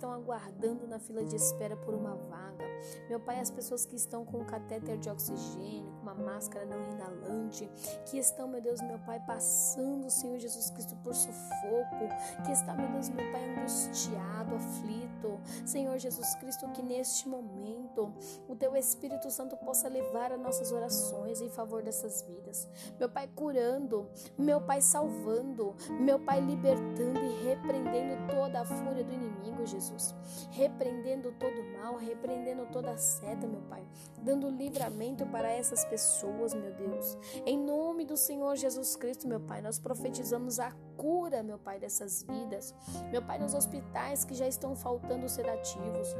Estão 0.00 0.12
aguardando 0.14 0.86
na 0.86 0.98
fila 0.98 1.22
de 1.22 1.36
espera 1.36 1.76
por 1.76 1.92
uma 1.92 2.14
vaga. 2.14 2.69
Meu 3.08 3.20
Pai, 3.20 3.40
as 3.40 3.50
pessoas 3.50 3.84
que 3.84 3.96
estão 3.96 4.24
com 4.24 4.44
catéter 4.44 4.98
de 4.98 5.08
oxigênio, 5.08 5.92
com 5.92 6.02
uma 6.02 6.14
máscara 6.14 6.64
não 6.64 6.90
inalante, 6.90 7.70
que 8.06 8.18
estão, 8.18 8.48
meu 8.48 8.60
Deus, 8.60 8.80
meu 8.80 8.98
Pai, 9.00 9.20
passando, 9.26 10.10
Senhor 10.10 10.38
Jesus 10.38 10.70
Cristo, 10.70 10.96
por 10.96 11.14
sufoco, 11.14 12.08
que 12.44 12.52
está, 12.52 12.74
meu 12.74 12.88
Deus, 12.88 13.08
meu 13.08 13.30
Pai, 13.32 13.50
angustiado, 13.50 14.54
aflito. 14.54 15.40
Senhor 15.64 15.98
Jesus 15.98 16.34
Cristo, 16.36 16.68
que 16.70 16.82
neste 16.82 17.28
momento 17.28 18.12
o 18.48 18.56
Teu 18.56 18.76
Espírito 18.76 19.30
Santo 19.30 19.56
possa 19.56 19.88
levar 19.88 20.32
as 20.32 20.40
nossas 20.40 20.72
orações 20.72 21.40
em 21.40 21.48
favor 21.48 21.82
dessas 21.82 22.22
vidas. 22.22 22.68
Meu 22.98 23.08
Pai, 23.08 23.28
curando, 23.34 24.08
meu 24.38 24.60
Pai, 24.60 24.80
salvando, 24.80 25.74
meu 26.00 26.18
Pai, 26.18 26.40
libertando 26.40 27.20
e 27.20 27.44
repreendendo 27.44 28.26
toda 28.28 28.60
a 28.60 28.64
fúria 28.64 29.04
do 29.04 29.12
inimigo, 29.12 29.66
Jesus. 29.66 30.14
Repreendendo 30.50 31.32
todo 31.38 31.60
o 31.60 31.72
mal, 31.78 31.96
repreendendo 31.96 32.66
toda 32.70 32.92
a 32.92 32.96
seta, 32.96 33.46
meu 33.46 33.60
Pai. 33.62 33.82
Dando 34.22 34.48
livramento 34.48 35.26
para 35.26 35.50
essas 35.50 35.84
pessoas, 35.84 36.54
meu 36.54 36.72
Deus. 36.72 37.18
Em 37.44 37.58
nome 37.58 38.04
do 38.04 38.16
Senhor 38.16 38.56
Jesus 38.56 38.96
Cristo, 38.96 39.28
meu 39.28 39.40
Pai, 39.40 39.60
nós 39.60 39.78
profetizamos 39.78 40.58
a 40.58 40.72
cura, 40.96 41.42
meu 41.42 41.58
Pai, 41.58 41.78
dessas 41.78 42.22
vidas. 42.22 42.74
Meu 43.10 43.22
Pai, 43.22 43.38
nos 43.38 43.54
hospitais 43.54 44.24
que 44.24 44.34
já 44.34 44.46
estão 44.46 44.74
faltando 44.74 45.28
sedativos 45.28 46.14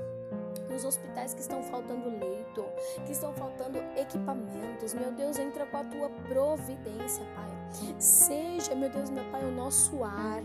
nos 0.71 0.85
hospitais 0.85 1.35
que 1.35 1.41
estão 1.41 1.63
faltando 1.63 2.09
leito, 2.09 2.65
que 3.05 3.13
estão 3.13 3.33
faltando 3.35 3.79
equipamentos. 3.97 4.95
Meu 4.95 5.13
Deus, 5.13 5.39
entra 5.39 5.67
com 5.67 5.77
a 5.77 5.85
tua 5.85 6.09
providência, 6.29 7.25
Pai. 7.35 7.51
Seja, 7.99 8.75
meu 8.75 8.89
Deus, 8.89 9.11
meu 9.11 9.25
Pai, 9.31 9.45
o 9.45 9.51
nosso 9.51 10.03
ar. 10.03 10.43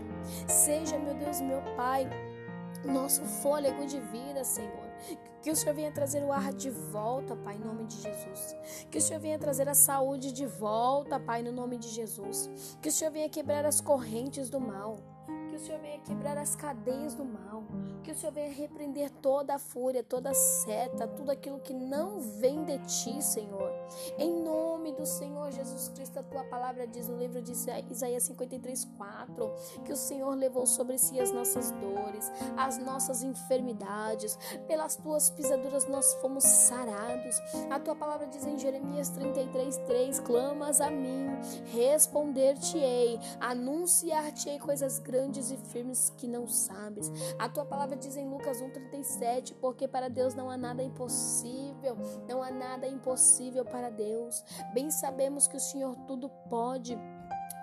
Seja, 0.48 0.98
meu 0.98 1.14
Deus, 1.14 1.40
meu 1.40 1.62
Pai, 1.76 2.08
nosso 2.84 3.22
fôlego 3.22 3.86
de 3.86 4.00
vida, 4.00 4.44
Senhor. 4.44 4.85
Que 5.42 5.50
o 5.50 5.56
Senhor 5.56 5.74
venha 5.74 5.92
trazer 5.92 6.24
o 6.24 6.32
ar 6.32 6.52
de 6.52 6.70
volta, 6.70 7.36
Pai, 7.36 7.54
em 7.54 7.60
nome 7.60 7.84
de 7.84 8.00
Jesus. 8.00 8.56
Que 8.90 8.98
o 8.98 9.00
Senhor 9.00 9.20
venha 9.20 9.38
trazer 9.38 9.68
a 9.68 9.74
saúde 9.74 10.32
de 10.32 10.44
volta, 10.46 11.20
Pai, 11.20 11.42
no 11.42 11.52
nome 11.52 11.78
de 11.78 11.88
Jesus. 11.88 12.76
Que 12.82 12.88
o 12.88 12.92
Senhor 12.92 13.12
venha 13.12 13.28
quebrar 13.28 13.64
as 13.64 13.80
correntes 13.80 14.50
do 14.50 14.58
mal. 14.58 14.96
Que 15.50 15.56
o 15.56 15.58
Senhor 15.58 15.80
venha 15.80 16.00
quebrar 16.00 16.36
as 16.36 16.56
cadeias 16.56 17.14
do 17.14 17.24
mal. 17.24 17.62
Que 18.02 18.10
o 18.10 18.14
Senhor 18.14 18.32
venha 18.32 18.52
repreender 18.52 19.10
toda 19.22 19.54
a 19.54 19.58
fúria, 19.58 20.02
toda 20.02 20.30
a 20.30 20.34
seta, 20.34 21.06
tudo 21.06 21.30
aquilo 21.30 21.60
que 21.60 21.72
não 21.72 22.18
vem 22.18 22.64
de 22.64 22.78
ti, 22.78 23.22
Senhor. 23.22 23.72
Em 24.18 24.32
nome 24.42 24.92
do 24.92 25.06
Senhor 25.06 25.50
Jesus 25.50 25.88
Cristo, 25.88 26.18
a 26.18 26.22
tua 26.22 26.44
palavra 26.44 26.86
diz 26.86 27.08
no 27.08 27.16
livro 27.16 27.42
de 27.42 27.52
Isaías 27.52 28.22
53, 28.24 28.84
4, 28.96 29.54
que 29.84 29.92
o 29.92 29.96
Senhor 29.96 30.34
levou 30.34 30.66
sobre 30.66 30.98
si 30.98 31.20
as 31.20 31.32
nossas 31.32 31.70
dores, 31.72 32.30
as 32.56 32.78
nossas 32.78 33.22
enfermidades, 33.22 34.38
pelas 34.66 34.96
tuas 34.96 35.30
pisaduras 35.30 35.86
nós 35.88 36.14
fomos 36.14 36.44
sarados. 36.44 37.36
A 37.70 37.78
tua 37.78 37.94
palavra 37.94 38.26
diz 38.26 38.46
em 38.46 38.58
Jeremias 38.58 39.08
33, 39.10 39.76
3: 39.78 40.20
clamas 40.20 40.80
a 40.80 40.90
mim, 40.90 41.26
responder-te-ei, 41.72 43.18
anunciar-te-ei 43.40 44.58
coisas 44.58 44.98
grandes 44.98 45.50
e 45.50 45.56
firmes 45.56 46.12
que 46.16 46.26
não 46.26 46.46
sabes. 46.46 47.10
A 47.38 47.48
tua 47.48 47.64
palavra 47.64 47.96
diz 47.96 48.16
em 48.16 48.28
Lucas 48.28 48.62
1,37: 48.62 49.54
porque 49.60 49.86
para 49.86 50.08
Deus 50.08 50.34
não 50.34 50.50
há 50.50 50.56
nada 50.56 50.82
impossível, 50.82 51.96
não 52.28 52.42
há 52.42 52.50
nada 52.50 52.86
impossível 52.86 53.64
para 53.64 53.75
Deus. 53.90 54.44
Bem 54.72 54.90
sabemos 54.90 55.46
que 55.46 55.56
o 55.56 55.60
Senhor 55.60 55.96
tudo 56.06 56.28
pode 56.48 56.98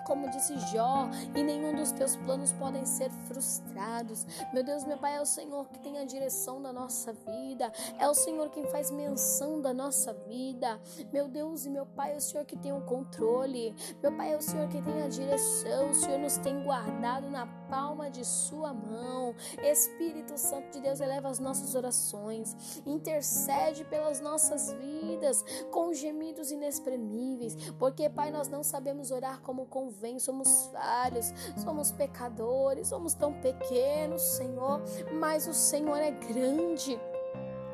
como 0.04 0.30
disse 0.30 0.58
Jó, 0.72 1.10
e 1.36 1.44
nenhum 1.44 1.76
dos 1.76 1.92
teus 1.92 2.16
planos 2.18 2.52
podem 2.54 2.86
ser 2.86 3.10
frustrados. 3.28 4.26
Meu 4.54 4.64
Deus, 4.64 4.84
meu 4.84 4.98
Pai, 4.98 5.16
é 5.16 5.22
o 5.22 5.26
Senhor 5.26 5.68
que 5.70 5.80
tem 5.80 5.98
a 5.98 6.06
direção 6.06 6.62
da 6.62 6.72
nossa 6.72 7.14
vida, 7.14 7.72
é 7.98 8.08
o 8.08 8.14
Senhor 8.14 8.50
quem 8.50 8.66
faz 8.68 8.92
menção 8.92 9.62
da 9.62 9.74
nossa 9.74 10.14
vida. 10.14 10.80
Meu 11.12 11.28
Deus 11.28 11.66
e 11.66 11.70
meu 11.70 11.86
Pai, 11.86 12.14
é 12.14 12.18
o 12.18 12.22
Senhor 12.22 12.46
que 12.46 12.58
tem 12.58 12.74
o 12.74 12.82
controle, 12.82 13.76
meu 14.02 14.16
Pai, 14.16 14.34
é 14.34 14.38
o 14.38 14.42
Senhor 14.42 14.68
que 14.68 14.82
tem 14.82 15.02
a 15.02 15.08
direção, 15.08 15.90
o 15.90 15.96
Senhor 15.96 16.20
nos 16.20 16.38
tem 16.38 16.64
guardado 16.64 17.30
na 17.30 17.48
palma 17.74 18.08
de 18.08 18.24
Sua 18.24 18.72
mão. 18.72 19.36
Espírito 19.64 20.38
Santo 20.38 20.74
de 20.74 20.82
Deus, 20.82 21.00
eleva 21.00 21.28
as 21.28 21.40
nossas 21.40 21.74
orações, 21.74 22.84
intercede 22.86 23.84
pelas 23.86 24.22
nossas 24.22 24.72
vidas 24.74 25.44
com 25.72 25.92
gemidos 25.92 26.52
inexprimíveis, 26.52 27.56
porque, 27.80 28.08
Pai, 28.08 28.30
nós 28.30 28.48
não 28.48 28.62
sabemos 28.64 29.10
orar 29.10 29.42
como 29.42 29.66
convém, 29.66 30.20
somos 30.20 30.70
falhos, 30.72 31.34
somos 31.58 31.92
pecadores, 31.92 32.90
somos 32.90 33.16
tão 33.16 33.34
pequenos, 33.34 34.22
Senhor, 34.22 34.80
mas 35.20 35.48
o 35.48 35.54
Senhor 35.54 35.98
é 35.98 36.12
grande. 36.12 37.00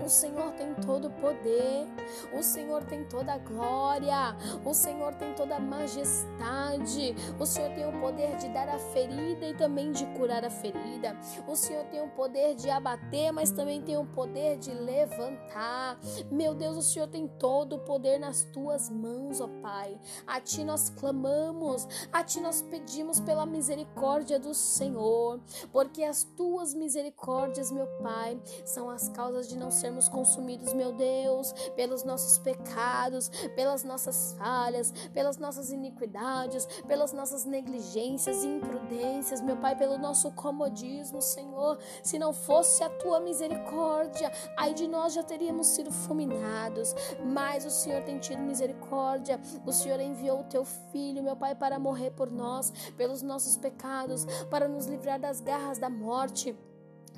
O 0.10 0.12
Senhor 0.12 0.52
tem 0.54 0.74
todo 0.74 1.08
o 1.08 1.12
poder, 1.12 1.86
o 2.34 2.42
Senhor 2.42 2.84
tem 2.84 3.04
toda 3.04 3.34
a 3.34 3.38
glória, 3.38 4.36
o 4.66 4.74
Senhor 4.74 5.14
tem 5.14 5.36
toda 5.36 5.58
a 5.58 5.60
majestade, 5.60 7.16
o 7.40 7.46
Senhor 7.46 7.70
tem 7.76 7.88
o 7.88 8.02
poder 8.02 8.36
de 8.38 8.50
dar 8.50 8.68
a 8.70 8.80
ferida 8.80 9.46
e 9.46 9.54
também 9.54 9.92
de 9.92 10.08
curar 10.18 10.44
a 10.44 10.50
ferida, 10.50 11.16
o 11.48 11.56
Senhor 11.56 11.86
tem 11.92 12.02
o 12.02 12.08
poder 12.08 12.56
de 12.56 12.72
abater, 12.72 13.32
mas 13.32 13.52
também 13.52 13.84
tem 13.84 13.98
o 13.98 14.06
poder 14.08 14.58
de 14.58 14.72
levantar. 14.72 16.00
Meu 16.32 16.56
Deus, 16.56 16.76
o 16.76 16.82
Senhor 16.82 17.08
tem 17.08 17.28
todo 17.28 17.76
o 17.76 17.80
poder 17.86 18.18
nas 18.18 18.44
tuas 18.46 18.90
mãos, 18.90 19.40
ó 19.40 19.48
Pai. 19.62 19.96
A 20.26 20.42
Ti 20.42 20.64
nós 20.64 20.90
clamamos, 20.90 21.88
a 22.12 22.24
Ti 22.24 22.42
nós 22.42 22.64
pedimos 22.64 23.20
pela 23.20 23.46
misericórdia 23.46 24.40
do 24.40 24.56
Senhor, 24.56 25.40
porque 25.72 26.04
as 26.04 26.24
tuas 26.24 26.74
misericórdias, 26.74 27.72
meu 27.72 27.86
Pai, 28.02 28.42
são 28.66 28.90
as 28.90 29.08
causas 29.10 29.48
de 29.48 29.56
não 29.56 29.70
ser 29.70 29.99
consumidos, 30.08 30.74
meu 30.74 30.94
Deus, 30.94 31.52
pelos 31.76 32.04
nossos 32.04 32.38
pecados, 32.38 33.30
pelas 33.56 33.84
nossas 33.84 34.34
falhas, 34.38 34.92
pelas 35.14 35.38
nossas 35.38 35.72
iniquidades, 35.72 36.66
pelas 36.88 37.12
nossas 37.12 37.46
negligências 37.46 38.44
e 38.44 38.48
imprudências, 38.48 39.42
meu 39.42 39.58
Pai, 39.58 39.76
pelo 39.76 39.98
nosso 39.98 40.32
comodismo, 40.32 41.22
Senhor. 41.22 41.78
Se 42.04 42.20
não 42.20 42.34
fosse 42.34 42.84
a 42.84 42.90
tua 42.90 43.20
misericórdia, 43.20 44.32
aí 44.56 44.74
de 44.74 44.88
nós 44.88 45.14
já 45.14 45.24
teríamos 45.24 45.68
sido 45.68 45.92
fulminados. 45.92 46.96
Mas 47.26 47.66
o 47.66 47.70
Senhor 47.70 48.04
tem 48.04 48.20
tido 48.20 48.42
misericórdia. 48.42 49.40
O 49.66 49.72
Senhor 49.72 50.00
enviou 50.00 50.42
o 50.42 50.46
teu 50.46 50.64
filho, 50.64 51.24
meu 51.24 51.36
Pai, 51.36 51.56
para 51.56 51.80
morrer 51.80 52.12
por 52.12 52.32
nós, 52.32 52.72
pelos 52.96 53.22
nossos 53.22 53.58
pecados, 53.58 54.26
para 54.50 54.68
nos 54.68 54.86
livrar 54.86 55.20
das 55.20 55.42
garras 55.42 55.78
da 55.78 55.90
morte 55.90 56.56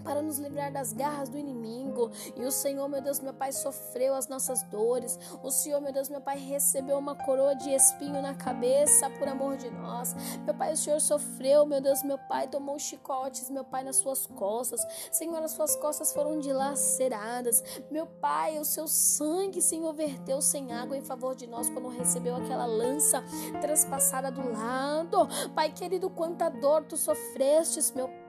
para 0.04 0.22
nos 0.22 0.40
livrar 0.40 0.72
das 0.72 0.94
garras 0.94 1.30
do 1.30 1.38
inimigo. 1.38 2.12
E 2.36 2.44
o 2.44 2.52
Senhor, 2.52 2.88
meu 2.88 3.02
Deus, 3.02 3.20
meu 3.20 3.34
Pai, 3.34 3.52
sofreu 3.52 4.14
as 4.14 4.28
nossas 4.28 4.64
dores. 4.64 5.20
O 5.44 5.52
Senhor, 5.52 5.82
meu 5.82 5.94
Deus, 5.94 6.10
meu 6.10 6.22
Pai, 6.22 6.38
recebeu 6.38 6.98
uma 6.98 7.16
coroa 7.16 7.56
de 7.56 7.70
espinho 7.70 8.22
na 8.22 8.34
cabeça 8.34 9.10
por 9.12 9.28
amor 9.28 9.58
de 9.58 9.70
nós. 9.70 10.16
Meu 10.46 10.54
Pai, 10.54 10.74
o 10.74 10.78
Senhor 10.78 11.00
sofreu, 11.00 11.66
meu 11.66 11.82
Deus, 11.82 12.04
meu 12.04 12.18
Pai, 12.18 12.48
tomou 12.48 12.78
chicotes, 12.80 13.50
meu 13.50 13.64
Pai, 13.64 13.84
nas 13.84 13.98
suas 13.98 14.26
costas. 14.26 14.86
Senhor, 15.12 15.42
as 15.44 15.52
suas 15.52 15.76
costas 15.76 16.14
foram 16.14 16.40
dilaceradas. 16.40 17.64
Meu 17.90 18.06
Pai, 18.06 18.60
o 18.60 18.66
seu 18.66 18.88
sangue, 18.88 19.62
Senhor, 19.62 19.94
verteu 19.94 20.42
sem 20.42 20.74
água 20.74 20.98
em 20.98 21.02
favor 21.02 21.36
de 21.36 21.48
nós 21.48 21.70
quando 21.70 21.90
recebeu 21.90 22.36
aquela 22.36 22.66
lança 22.66 23.24
transpassada 23.62 24.32
do 24.32 24.52
lado. 24.52 25.28
Pai 25.54 25.72
querido, 25.72 26.10
quanta 26.10 26.50
dor 26.50 26.84
tu 26.84 26.98
sofrestes, 26.98 27.92
meu 27.92 28.08
Pai, 28.08 28.21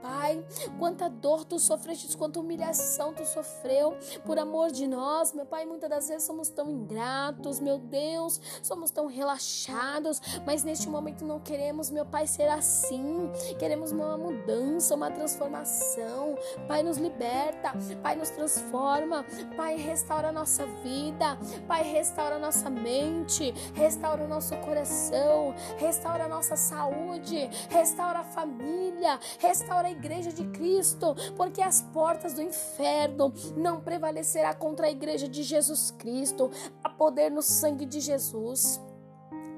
quanta 0.79 1.09
dor 1.09 1.45
tu 1.45 1.59
sofreste, 1.59 2.17
quanta 2.17 2.41
humilhação 2.41 3.13
tu 3.13 3.25
sofreu 3.25 3.97
por 4.25 4.39
amor 4.39 4.71
de 4.71 4.87
nós, 4.87 5.33
meu 5.33 5.47
Pai. 5.47 5.65
Muitas 5.65 5.89
das 5.89 6.09
vezes 6.09 6.25
somos 6.25 6.49
tão 6.49 6.71
ingratos, 6.71 7.61
meu 7.61 7.79
Deus, 7.79 8.41
somos 8.63 8.91
tão 8.91 9.07
relaxados, 9.07 10.21
mas 10.47 10.65
neste 10.65 10.89
momento 10.89 11.25
não 11.25 11.41
queremos, 11.41 11.91
meu 11.91 12.05
Pai, 12.05 12.27
ser 12.27 12.49
assim. 12.49 13.31
Queremos 13.59 13.93
uma 13.93 14.17
mudança, 14.17 14.95
uma 14.95 15.11
transformação. 15.11 16.37
Pai, 16.67 16.83
nos 16.83 16.97
liberta, 16.97 17.73
Pai, 18.03 18.17
nos 18.17 18.31
transforma, 18.31 19.25
Pai, 19.57 19.77
restaura 19.77 20.29
a 20.29 20.33
nossa 20.33 20.67
vida, 20.83 21.39
Pai, 21.67 21.83
restaura 21.83 22.37
a 22.37 22.39
nossa 22.39 22.69
mente, 22.69 23.53
restaura 23.75 24.25
o 24.25 24.29
nosso 24.29 24.57
coração, 24.59 25.55
restaura 25.79 26.25
a 26.25 26.29
nossa 26.29 26.57
saúde, 26.57 27.49
restaura 27.69 28.21
a 28.21 28.25
família, 28.25 29.19
restaura 29.39 29.89
a 29.89 29.91
igreja 29.93 30.33
de 30.33 30.45
Cristo, 30.49 31.15
porque 31.37 31.63
as 31.63 31.83
portas 31.83 32.35
do 32.35 32.43
inferno 32.43 33.33
não 33.57 33.81
prevalecerá 33.81 34.55
contra 34.55 34.87
a 34.87 34.91
igreja 34.91 35.29
de 35.29 35.43
Jesus 35.43 35.91
Cristo. 35.93 36.51
Há 36.83 36.89
poder 36.89 37.31
no 37.31 37.43
sangue 37.43 37.87
de 37.87 38.01
Jesus. 38.01 38.81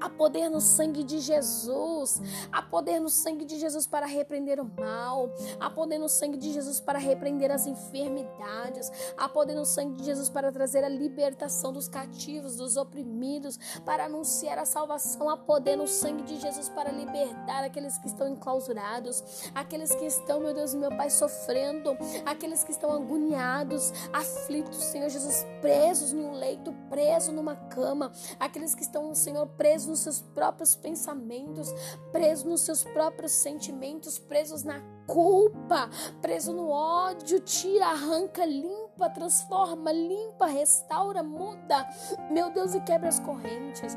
Há 0.05 0.09
poder 0.11 0.49
no 0.49 0.61
sangue 0.61 1.03
de 1.03 1.19
Jesus. 1.19 2.21
Há 2.51 2.61
poder 2.61 2.99
no 2.99 3.09
sangue 3.09 3.43
de 3.43 3.57
Jesus 3.57 3.87
para 3.87 4.05
repreender 4.05 4.59
o 4.59 4.71
mal. 4.79 5.31
Há 5.59 5.67
poder 5.67 5.97
no 5.97 6.07
sangue 6.07 6.37
de 6.37 6.53
Jesus 6.53 6.79
para 6.79 6.99
repreender 6.99 7.51
as 7.51 7.65
enfermidades. 7.65 8.91
Há 9.17 9.27
poder 9.27 9.55
no 9.55 9.65
sangue 9.65 9.95
de 9.95 10.03
Jesus 10.03 10.29
para 10.29 10.51
trazer 10.51 10.83
a 10.83 10.89
libertação 10.89 11.73
dos 11.73 11.87
cativos, 11.87 12.55
dos 12.55 12.77
oprimidos, 12.77 13.57
para 13.83 14.05
anunciar 14.05 14.59
a 14.59 14.65
salvação. 14.65 15.27
Há 15.27 15.37
poder 15.37 15.75
no 15.75 15.87
sangue 15.87 16.21
de 16.21 16.39
Jesus 16.39 16.69
para 16.69 16.91
libertar 16.91 17.63
aqueles 17.63 17.97
que 17.97 18.05
estão 18.05 18.29
enclausurados, 18.29 19.49
aqueles 19.55 19.95
que 19.95 20.05
estão, 20.05 20.39
meu 20.39 20.53
Deus, 20.53 20.75
meu 20.75 20.95
Pai, 20.95 21.09
sofrendo, 21.09 21.97
aqueles 22.27 22.63
que 22.63 22.69
estão 22.69 22.91
agoniados, 22.91 23.91
aflitos, 24.13 24.83
Senhor 24.83 25.09
Jesus, 25.09 25.43
presos 25.61 26.13
em 26.13 26.19
um 26.19 26.33
leito, 26.33 26.71
presos 26.91 27.33
numa 27.33 27.55
cama, 27.55 28.11
aqueles 28.39 28.75
que 28.75 28.83
estão, 28.83 29.15
Senhor, 29.15 29.47
presos 29.47 29.94
nos 29.95 30.01
seus 30.01 30.21
próprios 30.21 30.75
pensamentos, 30.75 31.73
presos 32.11 32.43
nos 32.43 32.61
seus 32.61 32.83
próprios 32.83 33.31
sentimentos, 33.31 34.19
presos 34.19 34.63
na 34.63 34.81
culpa, 35.07 35.89
preso 36.21 36.51
no 36.51 36.69
ódio, 36.69 37.39
tira, 37.39 37.87
arranca, 37.87 38.45
limpa, 38.45 39.09
transforma, 39.09 39.91
limpa, 39.91 40.47
restaura, 40.47 41.23
muda. 41.23 41.87
Meu 42.29 42.51
Deus, 42.51 42.75
e 42.75 42.81
quebra 42.81 43.07
as 43.07 43.19
correntes. 43.19 43.95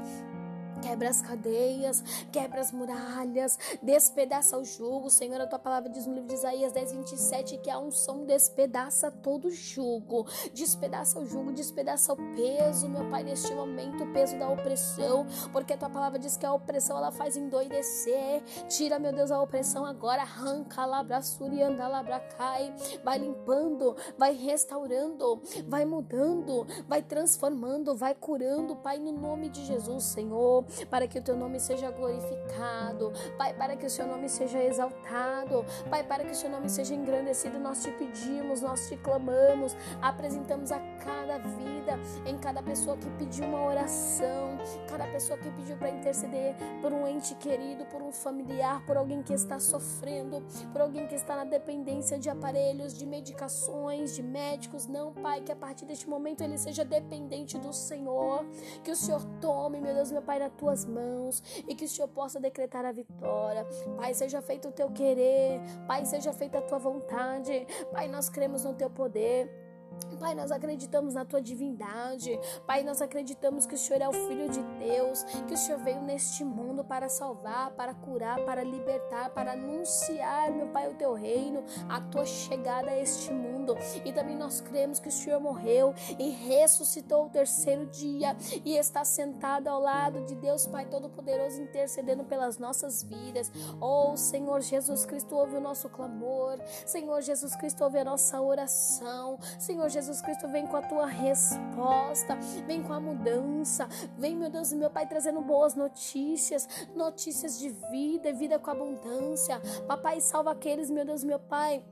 Quebra 0.81 1.09
as 1.09 1.21
cadeias, 1.21 2.03
quebra 2.31 2.61
as 2.61 2.73
muralhas, 2.73 3.59
despedaça 3.83 4.57
o 4.57 4.65
jugo. 4.65 5.11
Senhor, 5.11 5.41
a 5.41 5.47
tua 5.47 5.59
palavra 5.59 5.91
diz 5.91 6.07
no 6.07 6.15
livro 6.15 6.29
de 6.29 6.35
Isaías 6.35 6.73
10, 6.73 6.93
27 6.93 7.59
que 7.59 7.71
a 7.71 7.79
unção 7.79 8.25
despedaça 8.25 9.11
todo 9.11 9.51
jugo. 9.51 10.27
Despedaça 10.55 11.19
o 11.19 11.27
jugo, 11.27 11.53
despedaça 11.53 12.13
o 12.13 12.17
peso, 12.35 12.89
meu 12.89 13.09
Pai, 13.11 13.23
neste 13.23 13.53
momento, 13.55 14.05
o 14.05 14.13
peso 14.13 14.39
da 14.39 14.49
opressão. 14.49 15.27
Porque 15.53 15.73
a 15.73 15.77
tua 15.77 15.91
palavra 15.91 16.19
diz 16.19 16.37
que 16.37 16.47
a 16.47 16.53
opressão 16.53 16.97
ela 16.97 17.11
faz 17.11 17.37
endoidecer. 17.37 18.43
Tira, 18.69 18.99
meu 18.99 19.13
Deus, 19.13 19.31
a 19.31 19.41
opressão 19.43 19.85
agora. 19.85 20.23
Arranca, 20.23 20.85
labra, 20.85 21.21
surianda, 21.23 21.89
labra, 21.89 22.21
cai. 22.21 22.73
Vai 23.03 23.19
limpando, 23.19 23.97
vai 24.17 24.35
restaurando, 24.35 25.43
vai 25.67 25.85
mudando, 25.85 26.67
vai 26.87 27.03
transformando, 27.03 27.97
vai 27.97 28.15
curando, 28.15 28.77
Pai, 28.77 28.99
no 28.99 29.13
nome 29.13 29.49
de 29.49 29.65
Jesus, 29.65 30.05
Senhor 30.05 30.68
para 30.91 31.07
que 31.07 31.19
o 31.19 31.23
teu 31.23 31.37
nome 31.37 31.61
seja 31.61 31.91
glorificado, 31.91 33.13
Pai, 33.37 33.55
para 33.55 33.77
que 33.77 33.87
o 33.87 33.91
seu 33.91 34.07
nome 34.07 34.29
seja 34.29 34.63
exaltado, 34.63 35.65
Pai, 35.91 36.03
para 36.05 36.25
que 36.25 36.33
o 36.33 36.35
seu 36.35 36.51
nome 36.51 36.69
seja 36.69 36.95
engrandecido. 36.95 37.59
Nós 37.59 37.83
te 37.83 37.91
pedimos, 37.93 38.61
nós 38.61 38.89
te 38.89 38.97
clamamos, 38.97 39.77
apresentamos 40.01 40.73
a 40.73 40.79
cada 41.05 41.39
vida, 41.39 41.99
em 42.27 42.37
cada 42.39 42.63
pessoa 42.63 42.97
que 42.97 43.09
pediu 43.11 43.45
uma 43.47 43.65
oração, 43.65 44.59
cada 44.89 45.07
pessoa 45.07 45.39
que 45.39 45.51
pediu 45.51 45.77
para 45.77 45.91
interceder 45.91 46.55
por 46.81 46.93
um 46.93 47.07
ente 47.07 47.35
querido, 47.37 47.85
por 47.87 48.03
um 48.03 48.13
familiar, 48.13 48.85
por 48.87 48.97
alguém 48.97 49.23
que 49.23 49.33
está 49.33 49.59
sofrendo, 49.59 50.43
por 50.73 50.81
alguém 50.81 51.07
que 51.07 51.15
está 51.15 51.37
na 51.37 51.45
dependência 51.45 52.19
de 52.19 52.29
aparelhos, 52.29 52.95
de 52.95 53.07
medicações, 53.07 54.15
de 54.15 54.23
médicos. 54.23 54.87
Não, 54.87 55.13
Pai, 55.13 55.41
que 55.41 55.53
a 55.53 55.57
partir 55.57 55.85
deste 55.85 56.09
momento 56.09 56.43
ele 56.43 56.59
seja 56.59 56.85
dependente 56.85 57.59
do 57.59 57.73
Senhor, 57.73 58.45
que 58.83 58.91
o 58.91 58.97
Senhor 58.97 59.25
tome, 59.41 59.81
meu 59.81 59.95
Deus, 59.95 60.11
meu 60.11 60.23
Pai, 60.23 60.39
nas 60.39 60.53
tuas 60.59 60.85
mãos 60.85 61.43
e 61.67 61.75
que 61.75 61.85
o 61.85 61.89
Senhor 61.89 62.09
possa 62.09 62.39
decretar 62.41 62.85
a 62.85 62.93
vitória. 62.93 63.65
Pai, 63.97 64.13
seja 64.13 64.43
feito 64.43 64.69
o 64.69 64.73
teu 64.73 64.91
querer, 64.91 65.61
Pai, 65.87 66.05
seja 66.05 66.33
feita 66.33 66.59
a 66.59 66.63
tua 66.63 66.79
vontade. 66.79 67.67
Pai, 67.93 68.09
nós 68.09 68.29
cremos 68.29 68.65
no 68.65 68.75
teu 68.75 68.91
poder. 68.91 69.68
Pai, 70.19 70.35
nós 70.35 70.51
acreditamos 70.51 71.15
na 71.15 71.25
tua 71.25 71.41
divindade. 71.41 72.39
Pai, 72.67 72.83
nós 72.83 73.01
acreditamos 73.01 73.67
que 73.67 73.75
o 73.75 73.79
Senhor 73.79 74.03
é 74.03 74.09
o 74.09 74.13
Filho 74.13 74.49
de 74.49 74.63
Deus, 74.79 75.23
que 75.47 75.55
o 75.55 75.57
Senhor 75.57 75.79
veio 75.81 76.01
neste 76.03 76.45
mundo 76.45 76.85
para 76.85 77.09
salvar, 77.09 77.71
para 77.73 77.95
curar, 77.95 78.41
para 78.45 78.63
libertar, 78.63 79.31
para 79.31 79.53
anunciar, 79.53 80.51
meu 80.51 80.69
Pai, 80.69 80.89
o 80.89 80.95
teu 80.95 81.15
reino, 81.15 81.63
a 81.89 82.01
tua 82.01 82.25
chegada 82.25 82.91
a 82.91 82.99
este 82.99 83.33
mundo. 83.33 83.77
E 84.05 84.13
também 84.13 84.37
nós 84.37 84.61
cremos 84.61 84.99
que 84.99 85.09
o 85.09 85.13
Senhor 85.13 85.41
morreu 85.41 85.95
e 86.19 86.31
ressuscitou 86.31 87.27
o 87.27 87.31
terceiro 87.31 87.87
dia 87.87 88.37
e 88.65 88.77
está 88.77 89.05
sentado 89.05 89.69
ao 89.69 89.81
lado 89.81 90.25
de 90.25 90.35
Deus 90.35 90.67
Pai 90.67 90.87
Todo-Poderoso, 90.87 91.63
intercedendo 91.63 92.25
pelas 92.25 92.59
nossas 92.59 93.03
vidas. 93.03 93.53
Oh, 93.81 94.17
Senhor 94.17 94.61
Jesus 94.61 95.05
Cristo, 95.05 95.35
ouve 95.37 95.57
o 95.57 95.61
nosso 95.61 95.89
clamor. 95.89 96.59
Senhor 96.87 97.21
Jesus 97.21 97.55
Cristo, 97.55 97.85
ouve 97.85 97.99
a 97.99 98.05
nossa 98.05 98.41
oração. 98.41 99.39
Senhor 99.59 99.88
Jesus 99.89 100.21
Cristo, 100.21 100.49
vem 100.49 100.67
com 100.67 100.77
a 100.77 100.83
tua 100.83 101.07
resposta, 101.07 102.37
vem 102.67 102.83
com 102.83 102.93
a 102.93 103.01
mudança. 103.01 103.89
Vem, 104.17 104.37
meu 104.37 104.51
Deus 104.51 104.73
e 104.73 104.77
meu 104.77 104.91
Pai, 104.91 105.07
trazendo 105.07 105.41
boas 105.41 105.75
notícias, 105.75 106.69
notícias 106.95 107.59
de 107.59 107.71
vida, 107.91 108.33
vida 108.33 108.59
com 108.59 108.71
abundância. 108.71 109.61
Papai, 109.87 110.21
salva 110.21 110.53
aqueles, 110.53 110.91
meu 110.91 111.05
Deus, 111.05 111.25
meu 111.25 111.39
Pai 111.39 111.83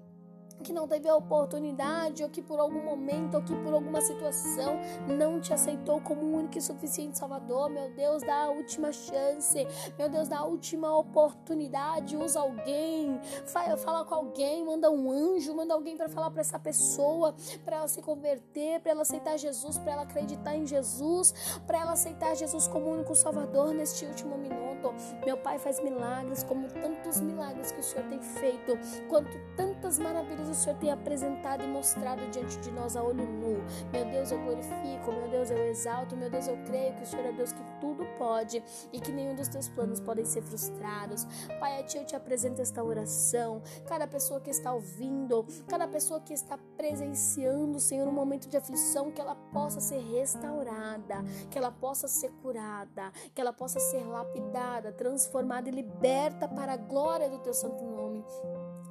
que 0.63 0.73
não 0.73 0.89
teve 0.89 1.09
a 1.09 1.17
oportunidade, 1.17 2.23
ou 2.23 2.29
que 2.29 2.43
por 2.43 2.59
algum 2.59 2.83
momento, 2.83 3.37
ou 3.37 3.43
que 3.43 3.55
por 3.55 3.73
alguma 3.75 4.01
situação 4.01 4.79
não 5.07 5.41
te 5.41 5.53
aceitou 5.53 6.01
como 6.01 6.23
um 6.23 6.37
único 6.37 6.59
e 6.59 6.61
suficiente 6.61 7.19
Salvador. 7.19 7.69
Meu 7.69 7.91
Deus, 7.91 8.23
dá 8.23 8.45
a 8.45 8.51
última 8.51 8.93
chance. 8.93 9.67
Meu 9.99 10.09
Deus, 10.09 10.29
dá 10.29 10.39
a 10.39 10.45
última 10.45 10.97
oportunidade. 10.97 12.17
Usa 12.17 12.41
alguém, 12.41 13.21
fala 13.45 14.05
com 14.05 14.15
alguém, 14.15 14.65
manda 14.65 14.91
um 14.91 15.11
anjo, 15.11 15.55
manda 15.55 15.75
alguém 15.75 15.97
para 15.97 16.09
falar 16.09 16.31
para 16.31 16.41
essa 16.41 16.59
pessoa, 16.59 17.35
para 17.65 17.77
ela 17.77 17.89
se 17.89 18.03
converter, 18.03 18.81
para 18.81 18.93
ela 18.93 19.03
aceitar 19.03 19.37
Jesus, 19.37 19.79
para 19.79 19.93
ela 19.93 20.03
acreditar 20.03 20.57
em 20.57 20.67
Jesus, 20.67 21.35
para 21.67 21.79
ela 21.81 21.93
aceitar 21.93 22.35
Jesus 22.35 22.67
como 22.69 22.91
único 22.91 23.15
Salvador 23.15 23.75
neste 23.75 24.05
último 24.05 24.37
minuto. 24.37 24.95
Meu 25.25 25.37
Pai 25.37 25.59
faz 25.59 25.83
milagres, 25.83 26.43
como 26.43 26.69
tantos 26.69 27.21
milagres 27.21 27.73
que 27.73 27.81
o 27.81 27.83
Senhor 27.83 28.07
tem 28.09 28.21
feito, 28.21 28.79
quanto 29.09 29.37
tantas 29.57 29.99
maravilhas 29.99 30.46
o 30.49 30.55
Senhor 30.55 30.77
tem 30.79 30.91
apresentado 30.91 31.63
e 31.65 31.67
mostrado 31.67 32.27
diante 32.31 32.59
de 32.59 32.71
nós 32.71 32.97
a 32.97 33.03
olho 33.03 33.25
nu. 33.25 33.63
Meu 33.93 34.05
Deus, 34.05 34.31
eu 34.31 34.39
glorifico, 34.43 35.13
meu 35.13 35.29
Deus, 35.29 35.51
eu 35.51 35.67
exalto, 35.67 36.17
meu 36.17 36.31
Deus, 36.31 36.47
eu 36.49 36.57
creio 36.65 36.95
que 36.95 37.03
o 37.03 37.07
Senhor 37.07 37.27
é 37.27 37.33
Deus 37.33 37.53
que 37.53 37.63
tudo 37.81 38.07
pode 38.19 38.63
e 38.93 39.01
que 39.01 39.13
nenhum 39.13 39.35
dos 39.35 39.49
teus 39.49 39.69
planos 39.69 40.01
podem 40.01 40.25
ser 40.25 40.43
frustrados. 40.43 41.27
Pai, 41.61 41.81
a 41.81 41.83
Ti 41.83 41.99
eu 41.99 42.05
te 42.05 42.17
apresento 42.17 42.61
esta 42.61 42.83
oração. 42.83 43.63
Cada 43.87 44.07
pessoa 44.07 44.41
que 44.41 44.51
está 44.51 44.73
ouvindo, 44.73 45.47
cada 45.69 45.87
pessoa 45.89 46.21
que 46.21 46.33
está 46.33 46.59
presenciando, 46.77 47.81
Senhor, 47.81 48.07
um 48.09 48.13
momento 48.13 48.49
de 48.49 48.57
aflição, 48.57 49.11
que 49.11 49.21
ela 49.21 49.35
possa 49.35 49.81
ser 49.81 50.01
restaurada, 50.01 51.23
que 51.51 51.59
ela 51.59 51.71
possa 51.71 52.09
ser 52.09 52.31
curada, 52.43 53.13
que 53.35 53.41
ela 53.41 53.53
possa 53.53 53.81
ser 53.81 54.05
lapidada, 54.05 54.93
transformada 54.93 55.69
e 55.69 55.73
liberta 55.73 56.49
para 56.49 56.75
a 56.75 56.77
glória 56.77 57.29
do 57.29 57.39
Teu 57.39 57.55
santo 57.55 57.85
nome. 57.85 58.25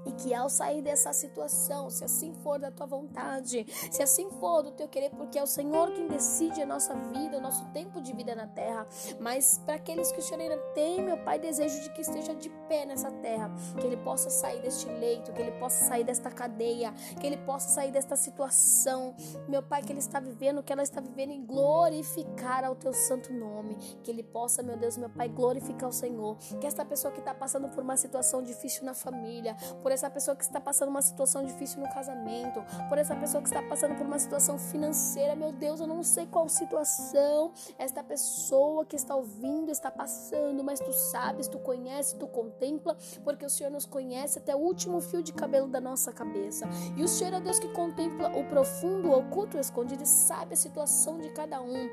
E 0.05 0.11
que 0.11 0.33
ao 0.33 0.49
sair 0.49 0.81
dessa 0.81 1.11
situação, 1.13 1.89
se 1.89 2.03
assim 2.03 2.33
for 2.33 2.59
da 2.59 2.71
tua 2.71 2.85
vontade, 2.85 3.65
se 3.91 4.01
assim 4.03 4.29
for 4.31 4.61
do 4.61 4.71
teu 4.71 4.87
querer, 4.87 5.09
porque 5.11 5.39
é 5.39 5.43
o 5.43 5.47
Senhor 5.47 5.91
quem 5.91 6.07
decide 6.07 6.61
a 6.61 6.65
nossa 6.65 6.93
vida, 6.95 7.37
o 7.37 7.41
nosso 7.41 7.65
tempo 7.71 8.01
de 8.01 8.13
vida 8.13 8.35
na 8.35 8.47
terra. 8.47 8.87
Mas 9.19 9.57
para 9.65 9.75
aqueles 9.75 10.11
que 10.11 10.19
o 10.19 10.21
Senhor 10.21 10.41
ainda 10.41 10.57
tem, 10.73 11.01
meu 11.01 11.17
Pai, 11.17 11.39
desejo 11.39 11.81
de 11.81 11.89
que 11.91 12.01
esteja 12.01 12.35
de 12.35 12.49
pé 12.67 12.85
nessa 12.85 13.11
terra, 13.11 13.51
que 13.79 13.85
ele 13.85 13.97
possa 13.97 14.29
sair 14.29 14.61
deste 14.61 14.87
leito, 14.87 15.31
que 15.31 15.41
ele 15.41 15.51
possa 15.53 15.85
sair 15.85 16.03
desta 16.03 16.29
cadeia, 16.29 16.93
que 17.19 17.25
ele 17.25 17.37
possa 17.37 17.69
sair 17.69 17.91
desta 17.91 18.15
situação, 18.15 19.15
meu 19.47 19.63
Pai, 19.63 19.81
que 19.81 19.91
ele 19.91 19.99
está 19.99 20.19
vivendo, 20.19 20.63
que 20.63 20.71
ela 20.71 20.83
está 20.83 21.01
vivendo 21.01 21.31
e 21.31 21.37
glorificar 21.39 22.63
ao 22.63 22.75
teu 22.75 22.93
santo 22.93 23.33
nome, 23.33 23.75
que 24.03 24.11
ele 24.11 24.23
possa, 24.23 24.61
meu 24.61 24.77
Deus, 24.77 24.97
meu 24.97 25.09
Pai, 25.09 25.29
glorificar 25.29 25.89
o 25.89 25.93
Senhor, 25.93 26.37
que 26.59 26.67
esta 26.67 26.85
pessoa 26.85 27.11
que 27.11 27.19
está 27.19 27.33
passando 27.33 27.69
por 27.69 27.83
uma 27.83 27.97
situação 27.97 28.41
difícil 28.41 28.83
na 28.83 28.93
família, 28.93 29.55
por 29.81 29.91
essa 29.95 30.09
pessoa 30.09 30.35
que 30.35 30.43
está 30.43 30.61
passando 30.61 30.89
uma 30.89 31.01
situação 31.01 31.43
difícil 31.43 31.81
no 31.81 31.89
casamento, 31.89 32.63
por 32.87 32.97
essa 32.97 33.15
pessoa 33.15 33.41
que 33.41 33.49
está 33.49 33.61
passando 33.63 33.95
por 33.95 34.05
uma 34.05 34.19
situação 34.19 34.59
financeira. 34.59 35.35
Meu 35.35 35.51
Deus, 35.51 35.79
eu 35.79 35.87
não 35.87 36.03
sei 36.03 36.27
qual 36.27 36.47
situação 36.47 37.51
esta 37.77 38.03
pessoa 38.03 38.85
que 38.85 38.95
está 38.95 39.15
ouvindo 39.15 39.71
está 39.71 39.89
passando, 39.89 40.63
mas 40.63 40.79
tu 40.79 40.93
sabes, 40.93 41.47
tu 41.47 41.59
conheces, 41.59 42.13
tu 42.13 42.27
contempla, 42.27 42.95
porque 43.23 43.45
o 43.45 43.49
Senhor 43.49 43.69
nos 43.69 43.85
conhece 43.85 44.39
até 44.39 44.55
o 44.55 44.59
último 44.59 45.01
fio 45.01 45.23
de 45.23 45.33
cabelo 45.33 45.67
da 45.67 45.81
nossa 45.81 46.11
cabeça. 46.11 46.67
E 46.95 47.03
o 47.03 47.07
Senhor 47.07 47.33
é 47.33 47.39
Deus 47.39 47.59
que 47.59 47.69
contempla 47.69 48.29
o 48.37 48.43
profundo, 48.45 49.09
o 49.09 49.17
oculto, 49.17 49.57
o 49.57 49.59
escondido 49.59 50.03
e 50.03 50.07
sabe 50.07 50.53
a 50.53 50.57
situação 50.57 51.17
de 51.19 51.29
cada 51.29 51.61
um 51.61 51.89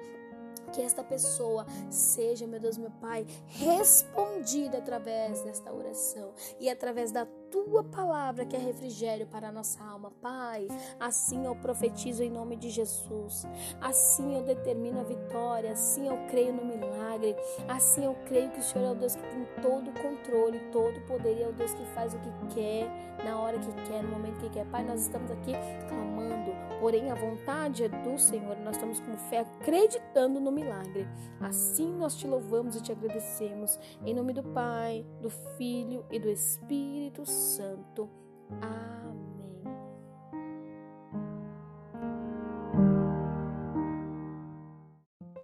que 0.73 0.81
esta 0.81 1.05
pessoa 1.05 1.67
seja, 1.91 2.47
meu 2.47 2.59
Deus, 2.59 2.79
meu 2.79 2.91
Pai, 2.91 3.27
respondida 3.47 4.79
através 4.79 5.43
desta 5.43 5.73
oração 5.73 6.33
e 6.59 6.69
através 6.69 7.13
da 7.13 7.27
tua 7.53 7.85
palavra 7.85 8.47
que 8.47 8.57
é 8.57 8.59
refrigério 8.59 9.27
para 9.27 9.49
a 9.49 9.53
nossa 9.53 9.85
alma, 9.85 10.11
Pai. 10.23 10.67
Assim 10.99 11.45
eu 11.45 11.55
profetizo 11.55 12.23
em 12.23 12.31
nome 12.31 12.57
de 12.57 12.71
Jesus. 12.71 13.47
Assim 13.81 14.35
eu 14.35 14.43
determino 14.43 15.01
a 15.01 15.05
vitória, 15.05 15.73
assim 15.73 16.09
eu 16.09 16.17
creio 16.29 16.55
no 16.55 16.65
milagre. 16.65 17.37
Assim 17.69 18.07
eu 18.07 18.17
creio 18.27 18.51
que 18.51 18.61
o 18.61 18.63
Senhor 18.63 18.89
é 18.89 18.91
o 18.93 18.95
Deus 18.95 19.15
que 19.15 19.23
tem 19.23 19.47
todo 19.61 19.91
o 19.91 19.93
controle, 19.93 20.59
todo 20.73 20.97
o 20.97 21.07
poder 21.07 21.37
e 21.37 21.43
é 21.43 21.49
o 21.49 21.53
Deus 21.53 21.75
que 21.75 21.85
faz 21.95 22.15
o 22.15 22.19
que 22.19 22.55
quer, 22.55 22.89
na 23.23 23.39
hora 23.39 23.59
que 23.59 23.73
quer, 23.89 24.03
no 24.03 24.11
momento 24.11 24.41
que 24.41 24.49
quer. 24.49 24.65
Pai, 24.67 24.83
nós 24.83 25.03
estamos 25.03 25.31
aqui 25.31 25.53
clamando, 25.89 26.53
porém 26.83 27.13
a 27.13 27.15
vontade 27.15 27.85
é 27.85 27.89
do 27.89 28.19
Senhor. 28.19 28.57
Nós 28.59 28.75
estamos 28.75 28.99
com 28.99 29.17
fé 29.17 29.39
acreditando 29.39 30.41
no 30.41 30.51
milagre. 30.51 31.07
Assim 31.41 31.93
nós 31.93 32.17
te 32.17 32.27
louvamos 32.27 32.75
e 32.75 32.83
te 32.83 32.91
agradecemos. 32.91 33.79
Em 34.05 34.13
nome 34.13 34.33
do 34.33 34.43
Pai, 34.43 35.07
do 35.21 35.31
Filho 35.31 36.05
e 36.11 36.19
do 36.19 36.29
Espírito 36.29 37.25
Santo. 37.25 38.11
Amém. 38.61 39.42